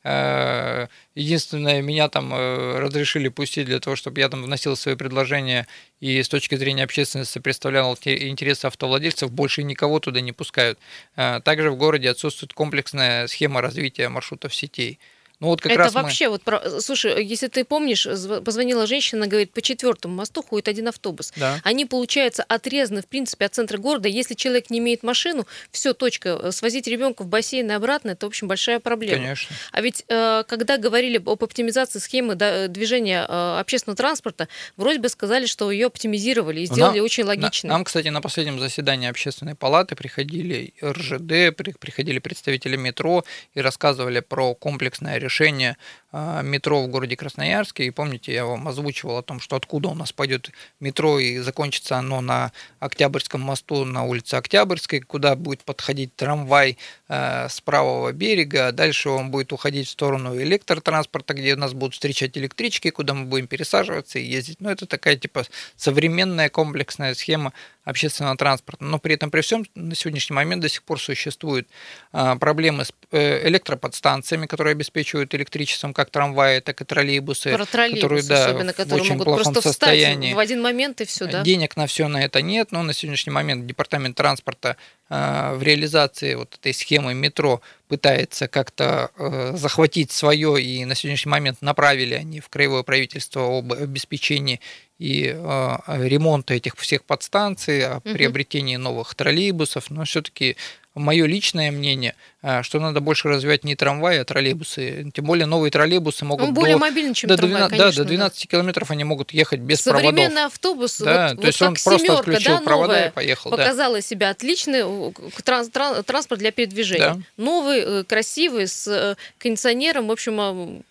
единственное, 1.14 1.80
меня 1.80 2.08
там 2.08 2.34
э, 2.34 2.78
разрешили 2.80 3.28
пустить 3.28 3.66
для 3.66 3.78
того, 3.78 3.94
чтобы 3.94 4.20
я 4.20 4.28
там 4.28 4.42
вносил 4.42 4.74
свои 4.76 4.96
предложения 4.96 5.66
и 6.00 6.20
с 6.20 6.28
точки 6.28 6.56
зрения 6.56 6.84
общественности 6.84 7.38
представлял 7.38 7.94
интересы 7.94 8.66
автовладельцев, 8.66 9.30
больше 9.30 9.62
никого 9.62 10.00
туда 10.00 10.20
не 10.20 10.32
пускают. 10.32 10.78
Э, 11.16 11.40
также 11.44 11.70
в 11.70 11.76
городе 11.76 12.10
отсутствует 12.10 12.52
комплексная 12.52 13.28
схема 13.28 13.60
развития 13.60 14.08
маршрутов 14.08 14.54
сетей. 14.54 14.98
Ну, 15.42 15.48
вот 15.48 15.60
как 15.60 15.72
это 15.72 15.82
раз 15.82 15.94
вообще, 15.94 16.26
мы... 16.26 16.30
вот, 16.30 16.42
про... 16.42 16.80
слушай, 16.80 17.24
если 17.24 17.48
ты 17.48 17.64
помнишь, 17.64 18.06
позвонила 18.44 18.86
женщина, 18.86 19.26
говорит, 19.26 19.52
по 19.52 19.60
четвертому 19.60 20.14
мосту 20.14 20.40
ходит 20.40 20.68
один 20.68 20.86
автобус. 20.86 21.32
Да. 21.34 21.58
Они, 21.64 21.84
получается, 21.84 22.44
отрезаны, 22.44 23.02
в 23.02 23.08
принципе, 23.08 23.46
от 23.46 23.54
центра 23.56 23.76
города. 23.76 24.08
Если 24.08 24.34
человек 24.34 24.70
не 24.70 24.78
имеет 24.78 25.02
машину, 25.02 25.48
все, 25.72 25.94
точка. 25.94 26.38
Э, 26.40 26.52
свозить 26.52 26.86
ребенка 26.86 27.24
в 27.24 27.26
бассейн 27.26 27.68
и 27.68 27.74
обратно, 27.74 28.10
это, 28.10 28.26
в 28.26 28.28
общем, 28.28 28.46
большая 28.46 28.78
проблема. 28.78 29.16
Конечно. 29.16 29.56
А 29.72 29.80
ведь, 29.80 30.04
э, 30.06 30.44
когда 30.46 30.78
говорили 30.78 31.16
об 31.16 31.42
оптимизации 31.42 31.98
схемы 31.98 32.36
движения 32.36 33.26
э, 33.28 33.56
общественного 33.58 33.96
транспорта, 33.96 34.46
вроде 34.76 35.00
бы 35.00 35.08
сказали, 35.08 35.46
что 35.46 35.72
ее 35.72 35.86
оптимизировали 35.86 36.60
и 36.60 36.66
сделали 36.66 36.98
нам, 36.98 37.04
очень 37.04 37.24
логично. 37.24 37.68
Нам, 37.68 37.82
кстати, 37.82 38.06
на 38.06 38.20
последнем 38.20 38.60
заседании 38.60 39.10
общественной 39.10 39.56
палаты 39.56 39.96
приходили 39.96 40.72
РЖД, 40.80 41.56
приходили 41.80 42.20
представители 42.20 42.76
метро 42.76 43.24
и 43.54 43.60
рассказывали 43.60 44.20
про 44.20 44.54
комплексное 44.54 45.18
решение 45.18 45.31
решение 45.32 45.76
а, 46.14 46.42
метро 46.42 46.82
в 46.82 46.88
городе 46.88 47.16
Красноярске. 47.16 47.86
И 47.86 47.90
помните, 47.90 48.34
я 48.34 48.44
вам 48.44 48.68
озвучивал 48.68 49.16
о 49.16 49.22
том, 49.22 49.40
что 49.40 49.56
откуда 49.56 49.88
у 49.88 49.94
нас 49.94 50.12
пойдет 50.12 50.50
метро 50.78 51.18
и 51.18 51.38
закончится 51.38 51.96
оно 51.96 52.20
на 52.20 52.52
Октябрьском 52.80 53.40
мосту 53.40 53.84
на 53.84 54.04
улице 54.04 54.34
Октябрьской, 54.34 55.00
куда 55.00 55.36
будет 55.36 55.64
подходить 55.64 56.14
трамвай 56.14 56.76
а, 57.08 57.48
с 57.48 57.60
правого 57.62 58.12
берега, 58.12 58.68
а 58.68 58.72
дальше 58.72 59.08
он 59.08 59.30
будет 59.30 59.52
уходить 59.52 59.88
в 59.88 59.90
сторону 59.90 60.36
электротранспорта, 60.36 61.32
где 61.32 61.56
нас 61.56 61.72
будут 61.72 61.94
встречать 61.94 62.36
электрички, 62.36 62.90
куда 62.90 63.14
мы 63.14 63.24
будем 63.24 63.46
пересаживаться 63.46 64.18
и 64.18 64.24
ездить. 64.24 64.60
Ну, 64.60 64.68
это 64.68 64.86
такая 64.86 65.16
типа 65.16 65.46
современная 65.76 66.50
комплексная 66.50 67.14
схема 67.14 67.54
общественного 67.84 68.36
транспорта. 68.36 68.84
Но 68.84 68.98
при 68.98 69.14
этом, 69.14 69.30
при 69.30 69.40
всем, 69.40 69.64
на 69.74 69.94
сегодняшний 69.94 70.34
момент 70.34 70.62
до 70.62 70.68
сих 70.68 70.82
пор 70.82 71.00
существуют 71.00 71.68
проблемы 72.12 72.84
с 72.84 72.92
э, 73.10 73.48
электроподстанциями, 73.48 74.46
которые 74.46 74.72
обеспечивают 74.72 75.34
электричеством 75.34 75.92
как 75.92 76.10
трамваи, 76.10 76.60
так 76.60 76.80
и 76.80 76.84
троллейбусы, 76.84 77.52
Про 77.52 77.66
которые, 77.66 78.22
да, 78.22 78.46
особенно, 78.46 78.72
которые 78.72 78.98
в 78.98 79.02
очень 79.02 79.12
могут 79.14 79.24
плохом 79.24 79.52
просто 79.52 79.68
состоянии. 79.68 80.34
в 80.34 80.38
один 80.38 80.62
момент 80.62 81.00
и 81.00 81.04
все, 81.04 81.26
да? 81.26 81.42
Денег 81.42 81.76
на 81.76 81.86
все 81.86 82.08
на 82.08 82.22
это 82.24 82.42
нет, 82.42 82.72
но 82.72 82.82
на 82.82 82.92
сегодняшний 82.92 83.32
момент 83.32 83.66
департамент 83.66 84.16
транспорта 84.16 84.76
э, 85.10 85.54
в 85.54 85.62
реализации 85.62 86.34
вот 86.34 86.54
этой 86.54 86.74
схемы 86.74 87.14
метро 87.14 87.60
пытается 87.88 88.48
как-то 88.48 89.10
э, 89.18 89.52
захватить 89.56 90.12
свое, 90.12 90.62
и 90.62 90.84
на 90.84 90.94
сегодняшний 90.94 91.30
момент 91.30 91.60
направили 91.60 92.14
они 92.14 92.40
в 92.40 92.48
краевое 92.48 92.82
правительство 92.84 93.58
об 93.58 93.72
обеспечении 93.72 94.60
и 95.02 95.34
э, 95.34 95.76
ремонта 96.06 96.54
этих 96.54 96.76
всех 96.76 97.02
подстанций, 97.02 97.84
о 97.84 98.00
приобретении 98.00 98.76
новых 98.76 99.16
троллейбусов, 99.16 99.90
но 99.90 100.04
все-таки 100.04 100.56
мое 100.94 101.26
личное 101.26 101.72
мнение, 101.72 102.14
а, 102.42 102.62
что 102.62 102.78
надо 102.78 103.00
больше 103.00 103.28
развивать 103.28 103.64
не 103.64 103.74
трамваи, 103.74 104.18
а 104.18 104.24
троллейбусы. 104.24 105.10
Тем 105.12 105.24
более 105.24 105.46
новые 105.46 105.70
троллейбусы 105.70 106.24
могут 106.24 106.46
Он 106.46 106.54
более 106.54 106.76
до, 106.76 106.80
мобильный, 106.80 107.14
чем 107.14 107.28
до 107.28 107.36
12, 107.36 107.58
трамвай, 107.58 107.70
конечно, 107.70 108.04
Да, 108.04 108.04
до 108.04 108.08
12 108.08 108.42
да. 108.42 108.50
километров 108.50 108.90
они 108.90 109.04
могут 109.04 109.32
ехать 109.32 109.60
без 109.60 109.80
Современный 109.80 110.02
проводов. 110.02 110.24
Современный 110.24 110.46
автобус, 110.46 110.98
да, 110.98 111.28
вот, 111.30 111.40
то 111.40 111.46
есть 111.46 111.60
вот 111.60 111.66
он 111.66 111.74
просто 111.74 111.98
семерка, 111.98 112.22
включил 112.22 112.54
да, 112.54 112.60
провода 112.60 112.92
новая, 112.92 113.08
и 113.08 113.12
поехал. 113.12 113.50
Показала 113.50 113.96
да. 113.96 114.02
себя 114.02 114.30
отличный 114.30 115.14
транс, 115.42 115.70
транспорт 116.04 116.38
для 116.38 116.52
передвижения. 116.52 117.14
Да. 117.14 117.20
Новый, 117.36 117.80
э, 117.80 118.04
красивый, 118.04 118.68
с 118.68 118.86
э, 118.86 119.16
кондиционером, 119.38 120.08
в 120.08 120.12
общем, 120.12 120.40
а, 120.40 120.82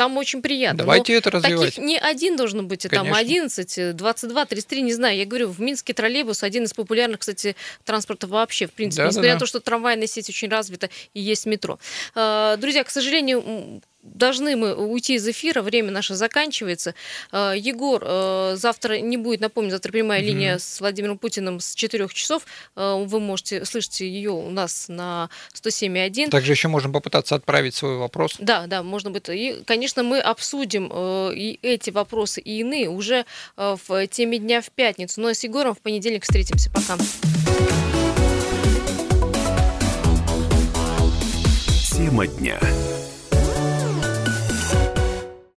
там 0.00 0.16
очень 0.16 0.40
приятно. 0.40 0.78
Давайте 0.78 1.12
Но 1.12 1.18
это 1.18 1.30
развивать. 1.30 1.74
Таких 1.74 1.84
не 1.84 1.98
один 1.98 2.36
должен 2.36 2.66
быть, 2.66 2.86
а 2.86 2.88
там 2.88 3.12
11, 3.12 3.94
22, 3.94 4.46
33, 4.46 4.80
не 4.80 4.94
знаю. 4.94 5.18
Я 5.18 5.26
говорю, 5.26 5.50
в 5.50 5.60
Минске 5.60 5.92
троллейбус 5.92 6.42
один 6.42 6.64
из 6.64 6.72
популярных, 6.72 7.18
кстати, 7.18 7.54
транспортов 7.84 8.30
вообще, 8.30 8.66
в 8.66 8.72
принципе. 8.72 9.02
Да, 9.02 9.08
несмотря 9.08 9.28
да, 9.28 9.32
да. 9.32 9.34
на 9.34 9.40
то, 9.40 9.46
что 9.46 9.60
трамвайная 9.60 10.06
сеть 10.06 10.30
очень 10.30 10.48
развита 10.48 10.88
и 11.12 11.20
есть 11.20 11.44
метро. 11.44 11.78
А, 12.14 12.56
друзья, 12.56 12.82
к 12.82 12.88
сожалению, 12.88 13.82
должны 14.02 14.56
мы 14.56 14.74
уйти 14.74 15.14
из 15.14 15.26
эфира, 15.26 15.62
время 15.62 15.90
наше 15.90 16.14
заканчивается. 16.14 16.94
А, 17.30 17.52
Егор 17.52 18.02
а, 18.04 18.54
завтра 18.56 19.00
не 19.00 19.16
будет, 19.16 19.40
напомню, 19.40 19.70
завтра 19.70 19.92
прямая 19.92 20.20
mm-hmm. 20.20 20.24
линия 20.24 20.58
с 20.58 20.80
Владимиром 20.80 21.18
Путиным 21.18 21.60
с 21.60 21.74
4 21.74 22.08
часов. 22.08 22.44
Вы 22.76 23.20
можете 23.20 23.64
слышать 23.64 24.00
ее 24.00 24.30
у 24.30 24.50
нас 24.50 24.86
на 24.88 25.28
107.1. 25.54 26.30
Также 26.30 26.52
еще 26.52 26.68
можем 26.68 26.92
попытаться 26.92 27.34
отправить 27.34 27.74
свой 27.74 27.96
вопрос. 27.96 28.36
Да, 28.38 28.66
да, 28.66 28.82
можно 28.82 29.10
будет. 29.10 29.28
И, 29.28 29.62
конечно, 29.66 30.02
мы 30.02 30.20
обсудим 30.20 30.90
э, 30.92 31.32
и 31.34 31.58
эти 31.62 31.90
вопросы, 31.90 32.40
и 32.40 32.60
иные 32.60 32.88
уже 32.88 33.24
э, 33.56 33.76
в 33.86 34.06
теме 34.08 34.38
дня 34.38 34.60
в 34.60 34.70
пятницу. 34.70 35.20
Ну 35.20 35.28
а 35.28 35.34
с 35.34 35.44
Егором 35.44 35.74
в 35.74 35.80
понедельник 35.80 36.24
встретимся. 36.24 36.70
Пока. 36.70 36.96
Тема 41.92 42.26
дня. 42.26 42.58